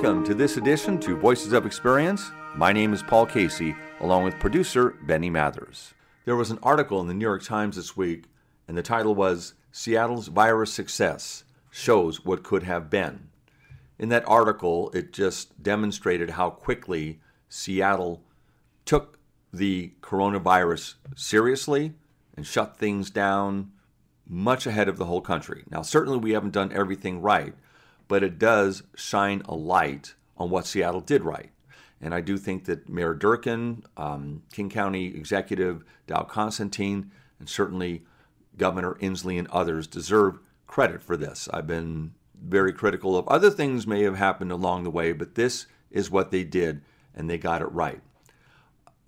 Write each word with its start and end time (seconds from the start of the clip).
Welcome 0.00 0.22
to 0.26 0.34
this 0.34 0.58
edition 0.58 1.00
to 1.00 1.16
Voices 1.16 1.52
of 1.52 1.66
Experience. 1.66 2.30
My 2.54 2.72
name 2.72 2.92
is 2.92 3.02
Paul 3.02 3.26
Casey, 3.26 3.74
along 3.98 4.22
with 4.22 4.38
producer 4.38 4.90
Benny 5.08 5.28
Mathers. 5.28 5.92
There 6.24 6.36
was 6.36 6.52
an 6.52 6.60
article 6.62 7.00
in 7.00 7.08
the 7.08 7.14
New 7.14 7.24
York 7.24 7.42
Times 7.42 7.74
this 7.74 7.96
week, 7.96 8.26
and 8.68 8.78
the 8.78 8.82
title 8.82 9.16
was 9.16 9.54
Seattle's 9.72 10.28
Virus 10.28 10.72
Success 10.72 11.42
Shows 11.72 12.24
What 12.24 12.44
Could 12.44 12.62
Have 12.62 12.88
Been. 12.88 13.30
In 13.98 14.08
that 14.10 14.22
article, 14.28 14.92
it 14.94 15.12
just 15.12 15.60
demonstrated 15.60 16.30
how 16.30 16.48
quickly 16.48 17.18
Seattle 17.48 18.22
took 18.84 19.18
the 19.52 19.94
coronavirus 20.00 20.94
seriously 21.16 21.94
and 22.36 22.46
shut 22.46 22.76
things 22.76 23.10
down 23.10 23.72
much 24.28 24.64
ahead 24.64 24.88
of 24.88 24.96
the 24.96 25.06
whole 25.06 25.22
country. 25.22 25.64
Now, 25.68 25.82
certainly 25.82 26.20
we 26.20 26.34
haven't 26.34 26.52
done 26.52 26.70
everything 26.72 27.20
right, 27.20 27.56
but 28.08 28.22
it 28.22 28.38
does 28.38 28.82
shine 28.96 29.42
a 29.44 29.54
light 29.54 30.14
on 30.36 30.50
what 30.50 30.66
Seattle 30.66 31.00
did 31.00 31.22
right. 31.22 31.50
And 32.00 32.14
I 32.14 32.20
do 32.20 32.38
think 32.38 32.64
that 32.64 32.88
Mayor 32.88 33.14
Durkan, 33.14 33.82
um, 33.96 34.42
King 34.52 34.70
County 34.70 35.06
Executive 35.06 35.84
Dow 36.06 36.22
Constantine, 36.22 37.10
and 37.38 37.48
certainly 37.48 38.04
Governor 38.56 38.94
Inslee 38.94 39.38
and 39.38 39.48
others 39.48 39.86
deserve 39.86 40.38
credit 40.66 41.02
for 41.02 41.16
this. 41.16 41.48
I've 41.52 41.66
been 41.66 42.12
very 42.40 42.72
critical 42.72 43.16
of 43.16 43.26
other 43.28 43.50
things 43.50 43.86
may 43.86 44.02
have 44.02 44.16
happened 44.16 44.52
along 44.52 44.84
the 44.84 44.90
way, 44.90 45.12
but 45.12 45.34
this 45.34 45.66
is 45.90 46.10
what 46.10 46.30
they 46.30 46.44
did, 46.44 46.82
and 47.14 47.28
they 47.28 47.38
got 47.38 47.62
it 47.62 47.72
right. 47.72 48.00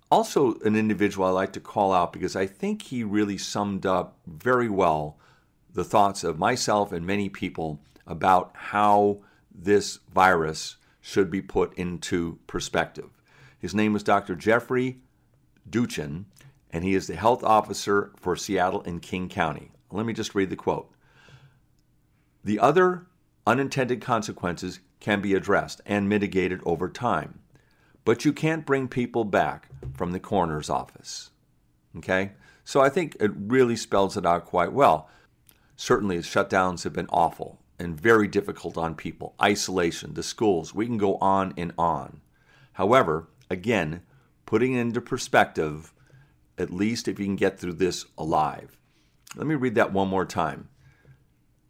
Also, 0.09 0.55
an 0.65 0.75
individual 0.75 1.25
I 1.25 1.29
like 1.29 1.53
to 1.53 1.61
call 1.61 1.93
out 1.93 2.11
because 2.11 2.35
I 2.35 2.45
think 2.45 2.81
he 2.81 3.03
really 3.03 3.37
summed 3.37 3.85
up 3.85 4.17
very 4.27 4.67
well 4.67 5.17
the 5.73 5.85
thoughts 5.85 6.25
of 6.25 6.37
myself 6.37 6.91
and 6.91 7.05
many 7.05 7.29
people 7.29 7.79
about 8.05 8.51
how 8.53 9.19
this 9.53 9.99
virus 10.13 10.77
should 11.01 11.29
be 11.29 11.41
put 11.41 11.73
into 11.77 12.39
perspective. 12.47 13.09
His 13.57 13.73
name 13.73 13.95
is 13.95 14.03
Dr. 14.03 14.35
Jeffrey 14.35 14.99
Duchin, 15.69 16.25
and 16.71 16.83
he 16.83 16.93
is 16.93 17.07
the 17.07 17.15
health 17.15 17.43
officer 17.43 18.11
for 18.15 18.35
Seattle 18.35 18.83
and 18.83 19.01
King 19.01 19.29
County. 19.29 19.71
Let 19.91 20.05
me 20.05 20.13
just 20.13 20.35
read 20.35 20.49
the 20.49 20.55
quote. 20.55 20.91
The 22.43 22.59
other 22.59 23.07
unintended 23.45 24.01
consequences 24.01 24.79
can 24.99 25.21
be 25.21 25.33
addressed 25.33 25.81
and 25.85 26.07
mitigated 26.07 26.61
over 26.65 26.89
time 26.89 27.41
but 28.03 28.25
you 28.25 28.33
can't 28.33 28.65
bring 28.65 28.87
people 28.87 29.23
back 29.23 29.69
from 29.93 30.11
the 30.11 30.19
coroner's 30.19 30.69
office. 30.69 31.31
Okay? 31.97 32.31
So 32.63 32.81
I 32.81 32.89
think 32.89 33.15
it 33.19 33.31
really 33.35 33.75
spells 33.75 34.17
it 34.17 34.25
out 34.25 34.45
quite 34.45 34.73
well. 34.73 35.09
Certainly, 35.75 36.17
the 36.17 36.23
shutdowns 36.23 36.83
have 36.83 36.93
been 36.93 37.07
awful 37.09 37.59
and 37.81 37.99
very 37.99 38.27
difficult 38.27 38.77
on 38.77 38.93
people. 38.93 39.33
Isolation, 39.41 40.13
the 40.13 40.21
schools, 40.21 40.73
we 40.73 40.85
can 40.85 40.97
go 40.97 41.15
on 41.15 41.51
and 41.57 41.73
on. 41.79 42.21
However, 42.73 43.27
again, 43.49 44.03
putting 44.45 44.73
into 44.73 45.01
perspective, 45.01 45.91
at 46.59 46.71
least 46.71 47.07
if 47.07 47.17
you 47.17 47.25
can 47.25 47.35
get 47.35 47.59
through 47.59 47.73
this 47.73 48.05
alive. 48.19 48.77
Let 49.35 49.47
me 49.47 49.55
read 49.55 49.75
that 49.75 49.91
one 49.91 50.09
more 50.09 50.25
time. 50.25 50.69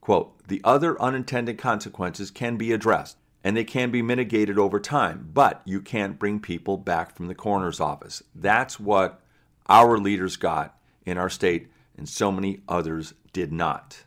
Quote 0.01 0.47
The 0.47 0.59
other 0.65 1.01
unintended 1.01 1.57
consequences 1.57 2.29
can 2.29 2.57
be 2.57 2.73
addressed 2.73 3.17
and 3.41 3.55
they 3.55 3.63
can 3.63 3.89
be 3.89 4.01
mitigated 4.01 4.59
over 4.59 4.79
time, 4.79 5.29
but 5.33 5.61
you 5.63 5.79
can't 5.79 6.19
bring 6.19 6.39
people 6.41 6.75
back 6.75 7.15
from 7.15 7.27
the 7.27 7.35
coroner's 7.35 7.79
office. 7.79 8.21
That's 8.35 8.79
what 8.79 9.21
our 9.67 9.97
leaders 9.97 10.35
got 10.35 10.77
in 11.05 11.17
our 11.17 11.29
state, 11.29 11.69
and 11.97 12.07
so 12.07 12.31
many 12.31 12.59
others 12.67 13.13
did 13.31 13.51
not. 13.51 14.03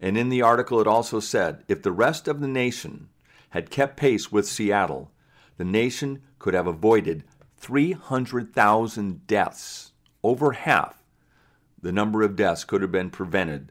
And 0.00 0.16
in 0.16 0.28
the 0.28 0.42
article, 0.42 0.80
it 0.80 0.86
also 0.86 1.20
said 1.20 1.64
if 1.68 1.82
the 1.82 1.92
rest 1.92 2.28
of 2.28 2.40
the 2.40 2.48
nation 2.48 3.08
had 3.50 3.70
kept 3.70 3.96
pace 3.96 4.30
with 4.30 4.46
Seattle, 4.46 5.10
the 5.56 5.64
nation 5.64 6.22
could 6.38 6.54
have 6.54 6.66
avoided 6.66 7.24
300,000 7.56 9.26
deaths. 9.26 9.92
Over 10.22 10.52
half 10.52 11.02
the 11.80 11.92
number 11.92 12.22
of 12.22 12.36
deaths 12.36 12.64
could 12.64 12.82
have 12.82 12.92
been 12.92 13.10
prevented 13.10 13.70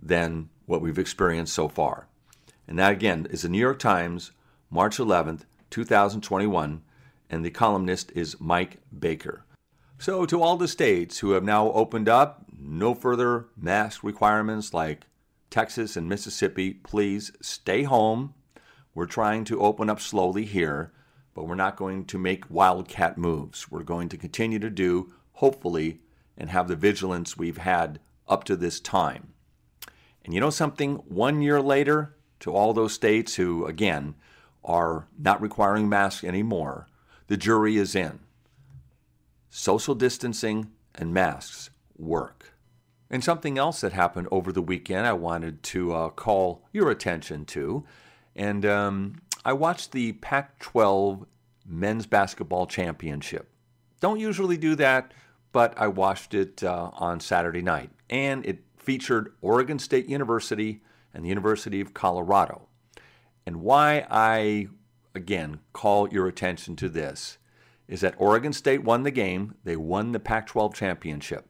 than 0.00 0.48
what 0.66 0.80
we've 0.80 0.98
experienced 0.98 1.52
so 1.52 1.68
far. 1.68 2.08
And 2.66 2.78
that, 2.78 2.92
again, 2.92 3.26
is 3.30 3.42
the 3.42 3.48
New 3.48 3.58
York 3.58 3.78
Times 3.78 4.32
March 4.70 4.96
11th, 4.96 5.42
2021, 5.70 6.82
and 7.28 7.44
the 7.44 7.50
columnist 7.50 8.10
is 8.14 8.40
Mike 8.40 8.78
Baker. 8.96 9.44
So, 9.98 10.26
to 10.26 10.42
all 10.42 10.56
the 10.56 10.68
states 10.68 11.18
who 11.18 11.32
have 11.32 11.44
now 11.44 11.70
opened 11.72 12.08
up, 12.08 12.46
no 12.58 12.94
further 12.94 13.46
mask 13.56 14.02
requirements 14.02 14.72
like 14.72 15.06
Texas 15.52 15.98
and 15.98 16.08
Mississippi, 16.08 16.72
please 16.72 17.30
stay 17.42 17.82
home. 17.82 18.32
We're 18.94 19.04
trying 19.04 19.44
to 19.44 19.60
open 19.60 19.90
up 19.90 20.00
slowly 20.00 20.46
here, 20.46 20.92
but 21.34 21.44
we're 21.44 21.54
not 21.54 21.76
going 21.76 22.06
to 22.06 22.18
make 22.18 22.50
wildcat 22.50 23.18
moves. 23.18 23.70
We're 23.70 23.82
going 23.82 24.08
to 24.08 24.16
continue 24.16 24.58
to 24.60 24.70
do, 24.70 25.12
hopefully, 25.34 26.00
and 26.38 26.48
have 26.48 26.68
the 26.68 26.74
vigilance 26.74 27.36
we've 27.36 27.58
had 27.58 28.00
up 28.26 28.44
to 28.44 28.56
this 28.56 28.80
time. 28.80 29.34
And 30.24 30.32
you 30.32 30.40
know 30.40 30.48
something? 30.48 30.94
One 31.06 31.42
year 31.42 31.60
later, 31.60 32.16
to 32.40 32.54
all 32.54 32.72
those 32.72 32.94
states 32.94 33.34
who, 33.34 33.66
again, 33.66 34.14
are 34.64 35.06
not 35.18 35.42
requiring 35.42 35.86
masks 35.86 36.24
anymore, 36.24 36.88
the 37.26 37.36
jury 37.36 37.76
is 37.76 37.94
in. 37.94 38.20
Social 39.50 39.94
distancing 39.94 40.70
and 40.94 41.12
masks 41.12 41.68
work. 41.98 42.51
And 43.12 43.22
something 43.22 43.58
else 43.58 43.82
that 43.82 43.92
happened 43.92 44.28
over 44.30 44.50
the 44.52 44.62
weekend 44.62 45.06
I 45.06 45.12
wanted 45.12 45.62
to 45.64 45.92
uh, 45.92 46.08
call 46.08 46.62
your 46.72 46.90
attention 46.90 47.44
to. 47.44 47.84
And 48.34 48.64
um, 48.64 49.20
I 49.44 49.52
watched 49.52 49.92
the 49.92 50.12
Pac 50.12 50.58
12 50.60 51.26
Men's 51.66 52.06
Basketball 52.06 52.66
Championship. 52.66 53.50
Don't 54.00 54.18
usually 54.18 54.56
do 54.56 54.74
that, 54.76 55.12
but 55.52 55.74
I 55.76 55.88
watched 55.88 56.32
it 56.32 56.64
uh, 56.64 56.90
on 56.94 57.20
Saturday 57.20 57.60
night. 57.60 57.90
And 58.08 58.46
it 58.46 58.64
featured 58.78 59.34
Oregon 59.42 59.78
State 59.78 60.08
University 60.08 60.80
and 61.12 61.22
the 61.22 61.28
University 61.28 61.82
of 61.82 61.92
Colorado. 61.92 62.62
And 63.44 63.60
why 63.60 64.06
I, 64.10 64.68
again, 65.14 65.60
call 65.74 66.08
your 66.08 66.26
attention 66.26 66.76
to 66.76 66.88
this 66.88 67.36
is 67.86 68.00
that 68.00 68.14
Oregon 68.16 68.54
State 68.54 68.84
won 68.84 69.02
the 69.02 69.10
game. 69.10 69.56
They 69.64 69.76
won 69.76 70.12
the 70.12 70.20
Pac 70.20 70.46
12 70.46 70.74
championship. 70.74 71.46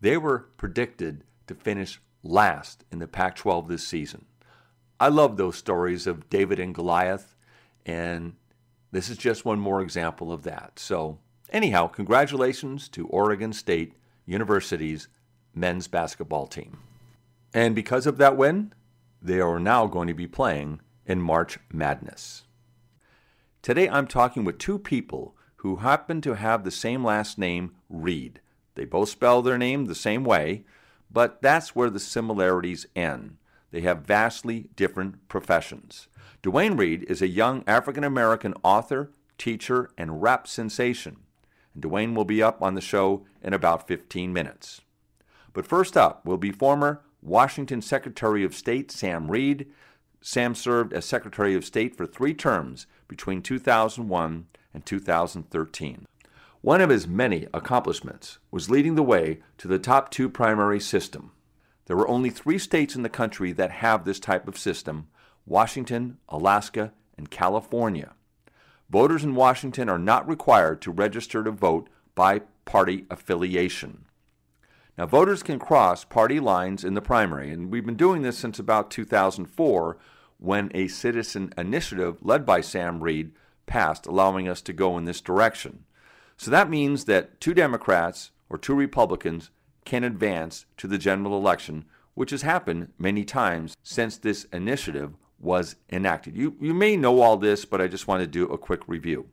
They 0.00 0.16
were 0.16 0.48
predicted 0.56 1.24
to 1.46 1.54
finish 1.54 2.00
last 2.22 2.84
in 2.92 2.98
the 2.98 3.08
Pac 3.08 3.36
12 3.36 3.68
this 3.68 3.86
season. 3.86 4.26
I 5.00 5.08
love 5.08 5.36
those 5.36 5.56
stories 5.56 6.06
of 6.06 6.28
David 6.28 6.58
and 6.58 6.74
Goliath, 6.74 7.36
and 7.86 8.34
this 8.90 9.08
is 9.08 9.16
just 9.16 9.44
one 9.44 9.60
more 9.60 9.80
example 9.80 10.32
of 10.32 10.42
that. 10.42 10.78
So, 10.78 11.18
anyhow, 11.50 11.86
congratulations 11.86 12.88
to 12.90 13.06
Oregon 13.06 13.52
State 13.52 13.94
University's 14.26 15.08
men's 15.54 15.88
basketball 15.88 16.46
team. 16.46 16.78
And 17.54 17.74
because 17.74 18.06
of 18.06 18.18
that 18.18 18.36
win, 18.36 18.72
they 19.22 19.40
are 19.40 19.58
now 19.58 19.86
going 19.86 20.08
to 20.08 20.14
be 20.14 20.26
playing 20.26 20.80
in 21.06 21.20
March 21.20 21.58
Madness. 21.72 22.44
Today 23.62 23.88
I'm 23.88 24.06
talking 24.06 24.44
with 24.44 24.58
two 24.58 24.78
people 24.78 25.34
who 25.56 25.76
happen 25.76 26.20
to 26.20 26.34
have 26.34 26.62
the 26.62 26.70
same 26.70 27.04
last 27.04 27.38
name, 27.38 27.74
Reed. 27.88 28.40
They 28.78 28.84
both 28.84 29.08
spell 29.08 29.42
their 29.42 29.58
name 29.58 29.86
the 29.86 29.94
same 29.96 30.22
way, 30.22 30.62
but 31.10 31.42
that's 31.42 31.74
where 31.74 31.90
the 31.90 31.98
similarities 31.98 32.86
end. 32.94 33.36
They 33.72 33.80
have 33.80 34.06
vastly 34.06 34.70
different 34.76 35.26
professions. 35.26 36.06
Dwayne 36.44 36.78
Reed 36.78 37.04
is 37.08 37.20
a 37.20 37.26
young 37.26 37.64
African 37.66 38.04
American 38.04 38.54
author, 38.62 39.10
teacher, 39.36 39.90
and 39.98 40.22
rap 40.22 40.46
sensation. 40.46 41.16
And 41.74 41.82
Dwayne 41.82 42.14
will 42.14 42.24
be 42.24 42.40
up 42.40 42.62
on 42.62 42.74
the 42.74 42.80
show 42.80 43.26
in 43.42 43.52
about 43.52 43.88
15 43.88 44.32
minutes. 44.32 44.82
But 45.52 45.66
first 45.66 45.96
up 45.96 46.24
will 46.24 46.38
be 46.38 46.52
former 46.52 47.02
Washington 47.20 47.82
Secretary 47.82 48.44
of 48.44 48.54
State 48.54 48.92
Sam 48.92 49.28
Reed 49.28 49.66
Sam 50.20 50.54
served 50.54 50.92
as 50.92 51.04
Secretary 51.04 51.56
of 51.56 51.64
State 51.64 51.96
for 51.96 52.06
three 52.06 52.34
terms 52.34 52.86
between 53.08 53.42
2001 53.42 54.46
and 54.72 54.86
2013. 54.86 56.07
One 56.60 56.80
of 56.80 56.90
his 56.90 57.06
many 57.06 57.46
accomplishments 57.54 58.38
was 58.50 58.68
leading 58.68 58.96
the 58.96 59.02
way 59.02 59.38
to 59.58 59.68
the 59.68 59.78
top 59.78 60.10
two 60.10 60.28
primary 60.28 60.80
system. 60.80 61.30
There 61.86 61.96
are 61.96 62.08
only 62.08 62.30
three 62.30 62.58
states 62.58 62.96
in 62.96 63.02
the 63.02 63.08
country 63.08 63.52
that 63.52 63.70
have 63.70 64.04
this 64.04 64.18
type 64.18 64.48
of 64.48 64.58
system 64.58 65.06
Washington, 65.46 66.18
Alaska, 66.28 66.92
and 67.16 67.30
California. 67.30 68.14
Voters 68.90 69.22
in 69.22 69.36
Washington 69.36 69.88
are 69.88 69.98
not 69.98 70.28
required 70.28 70.82
to 70.82 70.90
register 70.90 71.44
to 71.44 71.50
vote 71.52 71.88
by 72.16 72.40
party 72.64 73.06
affiliation. 73.08 74.04
Now, 74.98 75.06
voters 75.06 75.44
can 75.44 75.60
cross 75.60 76.04
party 76.04 76.40
lines 76.40 76.84
in 76.84 76.94
the 76.94 77.00
primary, 77.00 77.50
and 77.50 77.70
we've 77.70 77.86
been 77.86 77.94
doing 77.94 78.22
this 78.22 78.36
since 78.36 78.58
about 78.58 78.90
2004 78.90 79.96
when 80.38 80.72
a 80.74 80.88
citizen 80.88 81.52
initiative 81.56 82.18
led 82.20 82.44
by 82.44 82.60
Sam 82.62 83.00
Reed 83.00 83.30
passed, 83.66 84.06
allowing 84.06 84.48
us 84.48 84.60
to 84.62 84.72
go 84.72 84.98
in 84.98 85.04
this 85.04 85.20
direction. 85.20 85.84
So 86.38 86.52
that 86.52 86.70
means 86.70 87.04
that 87.04 87.40
two 87.40 87.52
Democrats 87.52 88.30
or 88.48 88.56
two 88.56 88.74
Republicans 88.74 89.50
can 89.84 90.04
advance 90.04 90.66
to 90.76 90.86
the 90.86 90.96
general 90.96 91.36
election, 91.36 91.84
which 92.14 92.30
has 92.30 92.42
happened 92.42 92.92
many 92.96 93.24
times 93.24 93.76
since 93.82 94.16
this 94.16 94.44
initiative 94.52 95.14
was 95.40 95.76
enacted. 95.90 96.36
You, 96.36 96.56
you 96.60 96.74
may 96.74 96.96
know 96.96 97.20
all 97.20 97.36
this, 97.36 97.64
but 97.64 97.80
I 97.80 97.88
just 97.88 98.06
want 98.06 98.20
to 98.20 98.26
do 98.26 98.44
a 98.46 98.56
quick 98.56 98.82
review. 98.86 99.26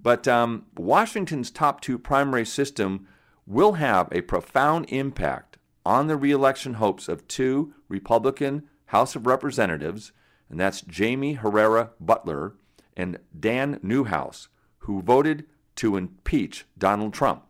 But 0.00 0.28
um, 0.28 0.66
Washington's 0.76 1.50
top 1.50 1.80
two 1.80 1.98
primary 1.98 2.46
system 2.46 3.08
will 3.44 3.72
have 3.72 4.08
a 4.12 4.20
profound 4.20 4.86
impact 4.88 5.58
on 5.84 6.06
the 6.06 6.16
reelection 6.16 6.74
hopes 6.74 7.08
of 7.08 7.26
two 7.26 7.74
Republican 7.88 8.64
House 8.86 9.16
of 9.16 9.26
Representatives, 9.26 10.12
and 10.48 10.60
that's 10.60 10.84
Jaime 10.96 11.34
Herrera 11.34 11.90
Beutler 12.04 12.52
and 12.96 13.18
Dan 13.38 13.80
Newhouse, 13.82 14.48
who 14.80 15.02
voted 15.02 15.44
to 15.76 15.96
impeach 15.96 16.64
Donald 16.76 17.14
Trump. 17.14 17.44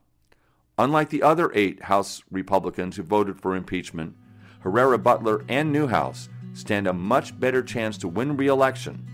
Unlike 0.78 1.08
the 1.08 1.22
other 1.22 1.50
eight 1.54 1.84
House 1.84 2.22
Republicans 2.30 2.96
who 2.96 3.02
voted 3.02 3.40
for 3.40 3.56
impeachment, 3.56 4.14
Herrera 4.60 4.98
Beutler 4.98 5.44
and 5.48 5.72
Newhouse 5.72 6.28
stand 6.52 6.86
a 6.86 6.92
much 6.92 7.38
better 7.38 7.62
chance 7.62 7.96
to 7.98 8.08
win 8.08 8.36
re 8.36 8.48
election. 8.48 9.06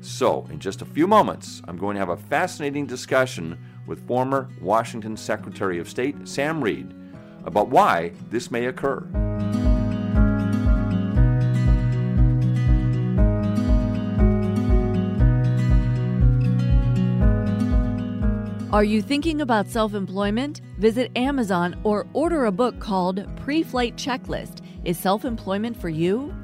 So, 0.00 0.46
in 0.50 0.58
just 0.58 0.82
a 0.82 0.86
few 0.86 1.06
moments, 1.06 1.62
I'm 1.66 1.78
going 1.78 1.94
to 1.94 2.00
have 2.00 2.08
a 2.08 2.16
fascinating 2.16 2.86
discussion 2.86 3.58
with 3.86 4.06
former 4.06 4.48
Washington 4.60 5.16
Secretary 5.16 5.78
of 5.78 5.88
State 5.88 6.28
Sam 6.28 6.62
Reed 6.62 6.92
about 7.44 7.68
why 7.68 8.12
this 8.30 8.50
may 8.50 8.66
occur. 8.66 9.06
Are 18.74 18.82
you 18.82 19.02
thinking 19.02 19.40
about 19.40 19.68
self 19.68 19.94
employment? 19.94 20.60
Visit 20.78 21.12
Amazon 21.14 21.80
or 21.84 22.08
order 22.12 22.46
a 22.46 22.50
book 22.50 22.80
called 22.80 23.24
Pre 23.36 23.62
Flight 23.62 23.94
Checklist. 23.94 24.62
Is 24.84 24.98
self 24.98 25.24
employment 25.24 25.80
for 25.80 25.88
you? 25.88 26.34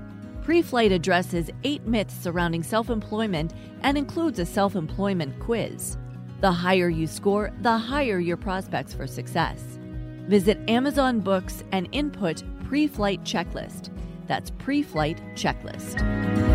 Pre 0.40 0.62
Flight 0.62 0.92
addresses 0.92 1.50
eight 1.64 1.84
myths 1.86 2.14
surrounding 2.14 2.62
self 2.62 2.88
employment 2.88 3.52
and 3.82 3.98
includes 3.98 4.38
a 4.38 4.46
self 4.46 4.76
employment 4.76 5.40
quiz. 5.40 5.96
The 6.40 6.52
higher 6.52 6.88
you 6.88 7.08
score, 7.08 7.50
the 7.62 7.76
higher 7.76 8.20
your 8.20 8.36
prospects 8.36 8.94
for 8.94 9.08
success. 9.08 9.80
Visit 10.28 10.60
Amazon 10.68 11.18
Books 11.18 11.64
and 11.72 11.88
input 11.90 12.44
Pre 12.62 12.86
Flight 12.86 13.24
Checklist. 13.24 13.90
That's 14.28 14.52
Pre 14.52 14.84
Flight 14.84 15.20
Checklist. 15.34 16.49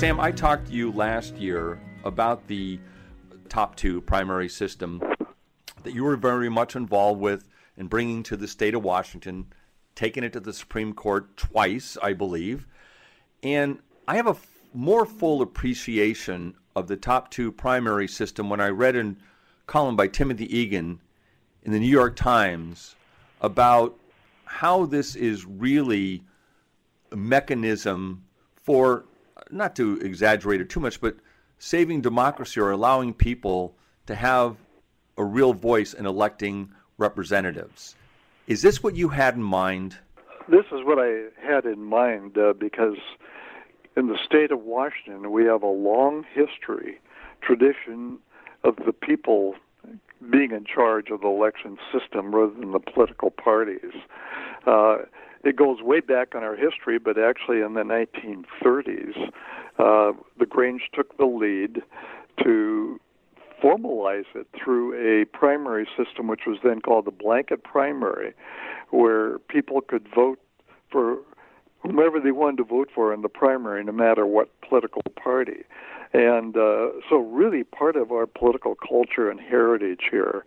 Sam, 0.00 0.18
I 0.18 0.32
talked 0.32 0.68
to 0.68 0.72
you 0.72 0.90
last 0.92 1.36
year 1.36 1.78
about 2.04 2.46
the 2.46 2.80
top 3.50 3.76
two 3.76 4.00
primary 4.00 4.48
system 4.48 5.02
that 5.82 5.92
you 5.92 6.04
were 6.04 6.16
very 6.16 6.48
much 6.48 6.74
involved 6.74 7.20
with 7.20 7.46
in 7.76 7.86
bringing 7.86 8.22
to 8.22 8.38
the 8.38 8.48
state 8.48 8.74
of 8.74 8.82
Washington, 8.82 9.52
taking 9.94 10.24
it 10.24 10.32
to 10.32 10.40
the 10.40 10.54
Supreme 10.54 10.94
Court 10.94 11.36
twice, 11.36 11.98
I 12.02 12.14
believe. 12.14 12.66
And 13.42 13.80
I 14.08 14.16
have 14.16 14.26
a 14.26 14.30
f- 14.30 14.48
more 14.72 15.04
full 15.04 15.42
appreciation 15.42 16.54
of 16.74 16.88
the 16.88 16.96
top 16.96 17.30
two 17.30 17.52
primary 17.52 18.08
system 18.08 18.48
when 18.48 18.62
I 18.62 18.68
read 18.68 18.96
a 18.96 19.14
column 19.66 19.96
by 19.96 20.08
Timothy 20.08 20.46
Egan 20.58 20.98
in 21.62 21.72
the 21.72 21.78
New 21.78 21.86
York 21.86 22.16
Times 22.16 22.96
about 23.42 23.98
how 24.46 24.86
this 24.86 25.14
is 25.14 25.44
really 25.44 26.24
a 27.12 27.16
mechanism 27.16 28.24
for 28.62 29.04
not 29.52 29.76
to 29.76 29.98
exaggerate 30.00 30.60
it 30.60 30.68
too 30.68 30.80
much, 30.80 31.00
but 31.00 31.16
saving 31.58 32.00
democracy 32.00 32.60
or 32.60 32.70
allowing 32.70 33.12
people 33.12 33.74
to 34.06 34.14
have 34.14 34.56
a 35.16 35.24
real 35.24 35.52
voice 35.52 35.92
in 35.92 36.06
electing 36.06 36.72
representatives. 36.98 37.94
Is 38.46 38.62
this 38.62 38.82
what 38.82 38.96
you 38.96 39.08
had 39.08 39.34
in 39.34 39.42
mind? 39.42 39.96
This 40.48 40.66
is 40.72 40.84
what 40.84 40.98
I 40.98 41.26
had 41.40 41.64
in 41.64 41.84
mind 41.84 42.36
uh, 42.36 42.54
because 42.54 42.96
in 43.96 44.08
the 44.08 44.18
state 44.24 44.50
of 44.50 44.60
Washington, 44.60 45.30
we 45.30 45.44
have 45.44 45.62
a 45.62 45.66
long 45.66 46.24
history, 46.32 46.98
tradition 47.42 48.18
of 48.64 48.76
the 48.84 48.92
people 48.92 49.54
being 50.30 50.50
in 50.50 50.64
charge 50.64 51.10
of 51.10 51.22
the 51.22 51.28
election 51.28 51.78
system 51.92 52.34
rather 52.34 52.52
than 52.52 52.72
the 52.72 52.80
political 52.80 53.30
parties. 53.30 53.92
Uh, 54.66 54.98
it 55.42 55.56
goes 55.56 55.80
way 55.80 56.00
back 56.00 56.28
in 56.34 56.42
our 56.42 56.56
history, 56.56 56.98
but 56.98 57.18
actually 57.18 57.60
in 57.60 57.74
the 57.74 57.82
1930s, 57.82 59.30
uh, 59.78 60.12
the 60.38 60.46
Grange 60.46 60.82
took 60.94 61.16
the 61.16 61.24
lead 61.24 61.82
to 62.44 63.00
formalize 63.62 64.24
it 64.34 64.46
through 64.56 64.94
a 64.94 65.24
primary 65.26 65.86
system, 65.96 66.26
which 66.26 66.42
was 66.46 66.58
then 66.64 66.80
called 66.80 67.04
the 67.04 67.10
blanket 67.10 67.62
primary, 67.62 68.34
where 68.90 69.38
people 69.38 69.80
could 69.80 70.06
vote 70.14 70.40
for 70.90 71.18
whomever 71.80 72.20
they 72.20 72.32
wanted 72.32 72.58
to 72.58 72.64
vote 72.64 72.88
for 72.94 73.12
in 73.12 73.22
the 73.22 73.28
primary, 73.28 73.82
no 73.84 73.92
matter 73.92 74.26
what 74.26 74.48
political 74.60 75.02
party. 75.22 75.64
And 76.12 76.56
uh, 76.56 76.88
so, 77.08 77.18
really, 77.18 77.62
part 77.62 77.96
of 77.96 78.10
our 78.10 78.26
political 78.26 78.74
culture 78.74 79.30
and 79.30 79.40
heritage 79.40 80.00
here. 80.10 80.44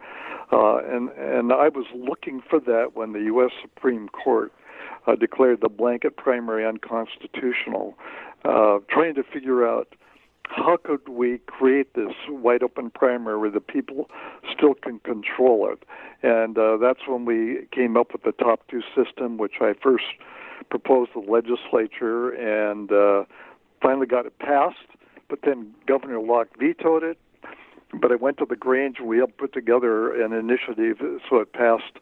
Uh, 0.52 0.78
and 0.78 1.10
and 1.12 1.54
I 1.54 1.70
was 1.70 1.86
looking 1.96 2.42
for 2.48 2.60
that 2.60 2.92
when 2.96 3.14
the 3.14 3.22
U.S. 3.22 3.52
Supreme 3.62 4.10
Court 4.10 4.52
uh, 5.08 5.16
declared 5.16 5.62
the 5.62 5.70
blanket 5.70 6.18
primary 6.18 6.66
unconstitutional, 6.66 7.96
uh, 8.46 8.80
trying 8.90 9.16
to 9.16 9.24
figure 9.24 9.68
out 9.68 9.96
how 10.46 10.78
could 10.84 11.08
we 11.08 11.40
create 11.48 11.94
this 11.94 12.14
wide 12.30 12.64
open 12.64 12.90
primary 12.90 13.38
where 13.38 13.50
the 13.50 13.62
people 13.62 14.10
still 14.56 14.74
can 14.74 15.00
control 15.00 15.70
it. 15.72 15.84
And 16.22 16.58
uh, 16.58 16.78
that's 16.78 17.08
when 17.08 17.26
we 17.26 17.68
came 17.72 17.98
up 17.98 18.14
with 18.14 18.24
the 18.24 18.34
top 18.34 18.68
two 18.68 18.82
system, 18.96 19.38
which 19.38 19.56
I 19.62 19.74
first 19.82 20.06
proposed 20.70 21.14
to 21.14 21.22
the 21.22 21.32
legislature 21.32 22.30
and 22.30 22.92
uh, 22.92 23.24
finally 23.82 24.08
got 24.08 24.26
it 24.26 24.38
passed. 24.40 24.78
But 25.30 25.40
then 25.44 25.74
Governor 25.88 26.20
Locke 26.20 26.50
vetoed 26.60 27.04
it. 27.04 27.18
But 28.00 28.12
I 28.12 28.16
went 28.16 28.38
to 28.40 28.46
the 28.46 28.56
Grange 28.56 28.98
and 29.00 29.08
we 29.08 29.18
helped 29.18 29.38
put 29.38 29.54
together 29.54 30.20
an 30.22 30.34
initiative 30.34 30.98
so 31.30 31.38
it 31.38 31.54
passed 31.54 32.00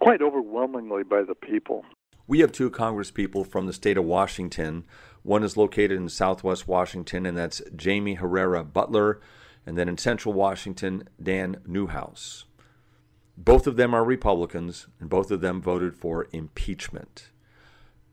quite 0.00 0.22
overwhelmingly 0.22 1.02
by 1.02 1.22
the 1.22 1.34
people. 1.34 1.84
We 2.30 2.38
have 2.38 2.52
two 2.52 2.70
congresspeople 2.70 3.48
from 3.48 3.66
the 3.66 3.72
state 3.72 3.96
of 3.96 4.04
Washington. 4.04 4.84
One 5.24 5.42
is 5.42 5.56
located 5.56 5.96
in 5.98 6.08
southwest 6.08 6.68
Washington, 6.68 7.26
and 7.26 7.36
that's 7.36 7.60
Jaime 7.82 8.14
Herrera 8.14 8.64
Beutler. 8.64 9.18
and 9.66 9.76
then 9.76 9.88
in 9.88 9.98
central 9.98 10.32
Washington, 10.32 11.08
Dan 11.20 11.56
Newhouse. 11.66 12.44
Both 13.36 13.66
of 13.66 13.74
them 13.74 13.92
are 13.94 14.04
Republicans, 14.04 14.86
and 15.00 15.10
both 15.10 15.32
of 15.32 15.40
them 15.40 15.60
voted 15.60 15.96
for 15.96 16.28
impeachment. 16.30 17.30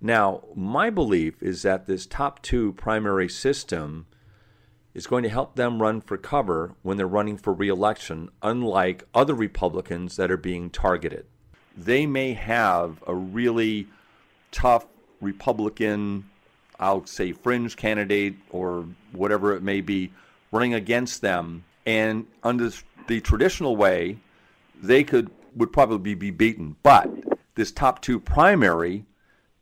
Now, 0.02 0.46
my 0.56 0.90
belief 0.90 1.44
is 1.44 1.62
that 1.62 1.86
this 1.86 2.08
top 2.08 2.42
two 2.42 2.74
primary 2.74 3.30
system 3.30 4.08
is 4.96 5.06
going 5.06 5.22
to 5.26 5.30
help 5.30 5.56
them 5.56 5.80
run 5.80 6.02
for 6.02 6.18
cover 6.18 6.74
when 6.82 6.98
they're 6.98 7.06
running 7.06 7.38
for 7.38 7.54
reelection, 7.54 8.32
unlike 8.42 9.04
other 9.14 9.36
Republicans 9.36 10.16
that 10.16 10.32
are 10.32 10.38
being 10.38 10.72
targeted. 10.72 11.28
They 11.78 12.08
may 12.08 12.34
have 12.34 13.04
a 13.06 13.14
really 13.14 13.88
tough 14.58 14.88
Republican, 15.22 16.28
I'll 16.80 17.06
say 17.06 17.32
fringe 17.32 17.76
candidate 17.76 18.36
or 18.50 18.88
whatever 19.12 19.56
it 19.56 19.62
may 19.62 19.82
be, 19.82 20.12
running 20.52 20.74
against 20.74 21.22
them. 21.22 21.64
And 21.86 22.26
under 22.44 22.72
the 23.08 23.22
traditional 23.22 23.76
way, 23.76 24.18
they 24.82 25.04
could 25.04 25.30
would 25.56 25.72
probably 25.72 26.16
be 26.16 26.32
beaten. 26.32 26.76
But 26.82 27.08
this 27.54 27.72
top 27.72 28.02
two 28.02 28.20
primary 28.20 29.06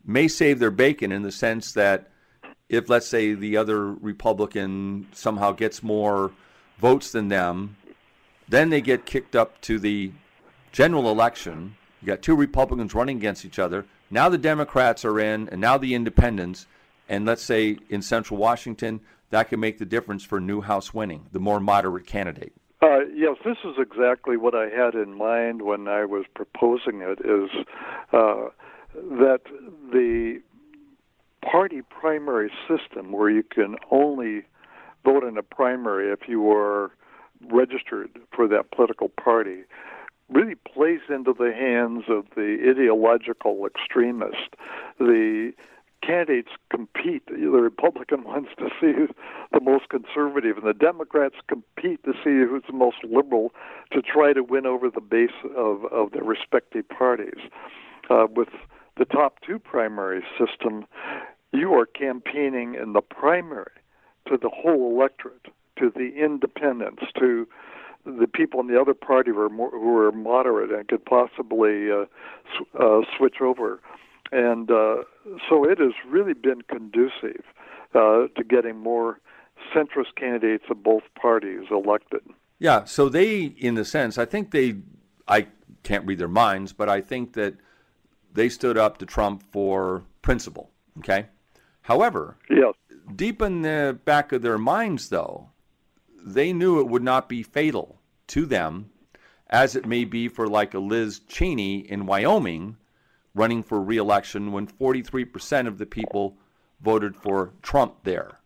may 0.06 0.30
save 0.30 0.60
their 0.60 0.72
bacon 0.72 1.12
in 1.12 1.24
the 1.24 1.32
sense 1.32 1.74
that 1.74 2.10
if 2.70 2.90
let's 2.90 3.08
say 3.08 3.34
the 3.34 3.58
other 3.58 3.92
Republican 3.94 5.08
somehow 5.12 5.52
gets 5.52 5.84
more 5.84 6.32
votes 6.80 7.12
than 7.12 7.28
them, 7.28 7.76
then 8.48 8.70
they 8.70 8.82
get 8.82 9.06
kicked 9.06 9.36
up 9.36 9.60
to 9.62 9.78
the 9.78 10.12
general 10.72 11.12
election. 11.12 11.76
You 12.02 12.08
got 12.08 12.22
two 12.22 12.36
Republicans 12.36 12.94
running 12.94 13.18
against 13.18 13.44
each 13.44 13.60
other. 13.60 13.86
Now 14.10 14.30
the 14.30 14.38
Democrats 14.38 15.04
are 15.04 15.20
in, 15.20 15.50
and 15.50 15.60
now 15.60 15.78
the 15.78 15.96
independents, 15.96 16.68
and 17.10 17.26
let's 17.26 17.44
say 17.44 17.78
in 17.90 18.02
central 18.02 18.40
Washington, 18.40 19.02
that 19.32 19.50
can 19.50 19.60
make 19.60 19.80
the 19.80 19.86
difference 19.86 20.24
for 20.24 20.40
Newhouse 20.40 20.94
winning, 20.94 21.26
the 21.32 21.40
more 21.40 21.60
moderate 21.60 22.06
candidate. 22.06 22.54
Uh, 22.82 23.00
yes, 23.14 23.38
this 23.44 23.58
is 23.64 23.76
exactly 23.80 24.38
what 24.38 24.54
I 24.54 24.70
had 24.70 24.94
in 24.94 25.18
mind 25.18 25.64
when 25.64 25.88
I 25.88 26.06
was 26.06 26.26
proposing 26.36 27.02
it. 27.02 27.20
Is 27.22 27.50
uh, 28.14 28.50
that 28.94 29.42
the 29.92 30.42
party 31.42 31.82
primary 31.82 32.52
system, 32.68 33.12
where 33.12 33.30
you 33.30 33.44
can 33.44 33.76
only 33.90 34.44
vote 35.04 35.24
in 35.24 35.38
a 35.38 35.44
primary 35.44 36.12
if 36.12 36.28
you 36.28 36.52
are 36.52 36.92
registered 37.50 38.10
for 38.36 38.48
that 38.48 38.72
political 38.72 39.10
party, 39.10 39.64
really 40.30 40.56
plays 40.56 41.02
into 41.10 41.34
the 41.34 41.54
hands 41.54 42.06
of 42.10 42.26
the 42.36 42.58
ideological 42.70 43.66
extremist. 43.66 44.56
The 45.00 45.54
candidates 46.06 46.52
compete. 46.70 47.24
The 47.28 47.50
Republican 47.50 48.24
wants 48.26 48.50
to 48.58 48.70
see 48.80 48.94
who's 48.94 49.12
the 49.52 49.60
most 49.60 49.90
conservative, 49.90 50.58
and 50.58 50.68
the 50.68 50.74
Democrats 50.74 51.36
compete 51.48 52.04
to 52.04 52.14
see 52.24 52.48
who's 52.50 52.64
the 52.68 52.74
most 52.74 52.98
liberal 53.04 53.52
to 53.92 54.02
try 54.02 54.34
to 54.34 54.44
win 54.44 54.66
over 54.66 54.90
the 54.90 55.02
base 55.02 55.36
of, 55.56 55.86
of 55.86 56.12
their 56.12 56.24
respective 56.24 56.88
parties. 56.90 57.40
Uh, 58.10 58.28
with 58.30 58.50
the 58.98 59.06
top 59.06 59.40
two 59.46 59.60
primary 59.60 60.24
system, 60.40 60.86
you 61.52 61.74
are 61.74 61.86
campaigning 61.86 62.76
in 62.76 62.94
the 62.94 63.02
primary 63.02 63.72
to 64.28 64.38
the 64.38 64.50
whole 64.50 64.92
electorate, 64.92 65.48
to 65.78 65.92
the 65.96 66.24
independents, 66.24 67.04
to 67.18 67.48
the 68.06 68.28
people 68.28 68.60
in 68.60 68.68
the 68.68 68.80
other 68.80 68.94
party 68.94 69.32
who 69.32 69.40
are 69.40 69.50
more, 69.50 69.72
who 69.72 69.98
are 69.98 70.12
moderate 70.12 70.72
and 70.72 70.88
could 70.88 71.04
possibly 71.06 71.92
uh, 71.92 72.06
sw- 72.54 72.80
uh, 72.80 73.02
switch 73.18 73.42
over, 73.42 73.82
and 74.32 74.70
uh, 74.70 74.98
so 75.50 75.64
it 75.64 75.80
has 75.80 75.94
really 76.08 76.34
been 76.34 76.62
conducive 76.64 77.44
uh, 77.94 78.28
to 78.36 78.44
getting 78.48 78.78
more 78.78 79.20
centrist 79.76 80.16
candidates 80.18 80.66
of 80.70 80.84
both 80.84 81.04
parties 81.20 81.62
elected. 81.72 82.22
Yeah, 82.60 82.86
so 82.86 83.10
they, 83.10 83.44
in 83.44 83.78
a 83.78 83.86
sense, 83.86 84.18
I 84.18 84.26
think 84.26 84.52
they, 84.52 84.78
I 85.28 85.48
can't 85.84 86.06
read 86.06 86.20
their 86.20 86.28
minds, 86.28 86.74
but 86.74 86.90
I 86.90 87.02
think 87.02 87.34
that 87.34 87.56
they 88.34 88.50
stood 88.50 88.78
up 88.78 88.98
to 89.00 89.06
Trump 89.06 89.44
for 89.52 90.04
principle. 90.22 90.70
Okay, 91.00 91.26
however, 91.82 92.38
yes. 92.50 92.74
deep 93.16 93.42
in 93.42 93.64
the 93.64 94.00
back 94.06 94.32
of 94.32 94.42
their 94.42 94.58
minds, 94.58 95.10
though, 95.10 95.50
they 96.26 96.52
knew 96.52 96.80
it 96.80 96.88
would 96.88 97.04
not 97.04 97.30
be 97.30 97.44
fatal 97.44 98.02
to 98.28 98.46
them, 98.46 98.90
as 99.48 99.76
it 99.76 99.86
may 99.86 100.04
be 100.04 100.28
for 100.28 100.48
like 100.48 100.74
a 100.74 100.80
Liz 100.80 101.20
Cheney 101.28 101.80
in 101.80 102.08
Wyoming 102.08 102.78
running 103.36 103.62
for 103.62 103.82
reelection 103.82 104.52
when 104.52 104.66
43% 104.66 105.68
of 105.68 105.78
the 105.78 105.86
people 105.86 106.38
voted 106.82 107.16
for 107.16 107.54
Trump 107.62 108.04
there. 108.04 108.40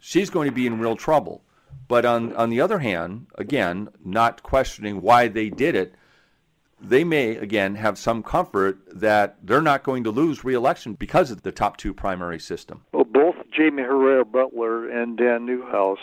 She's 0.00 0.30
going 0.30 0.48
to 0.48 0.54
be 0.54 0.66
in 0.66 0.78
real 0.78 0.96
trouble. 0.96 1.42
But 1.88 2.04
on, 2.06 2.34
on 2.34 2.48
the 2.48 2.60
other 2.60 2.78
hand, 2.78 3.26
again, 3.36 3.88
not 4.04 4.42
questioning 4.42 5.02
why 5.02 5.28
they 5.28 5.50
did 5.50 5.74
it, 5.74 5.94
they 6.80 7.04
may, 7.04 7.36
again, 7.36 7.74
have 7.74 7.98
some 7.98 8.22
comfort 8.22 8.78
that 8.92 9.36
they're 9.42 9.60
not 9.60 9.82
going 9.82 10.04
to 10.04 10.10
lose 10.10 10.44
reelection 10.44 10.94
because 10.94 11.30
of 11.30 11.42
the 11.42 11.52
top 11.52 11.76
two 11.76 11.92
primary 11.92 12.38
system. 12.38 12.84
Well, 12.92 13.04
both 13.04 13.36
Jaime 13.56 13.82
Herrera 13.82 14.24
Beutler 14.24 14.90
and 14.90 15.16
Dan 15.16 15.46
Newhouse 15.46 15.98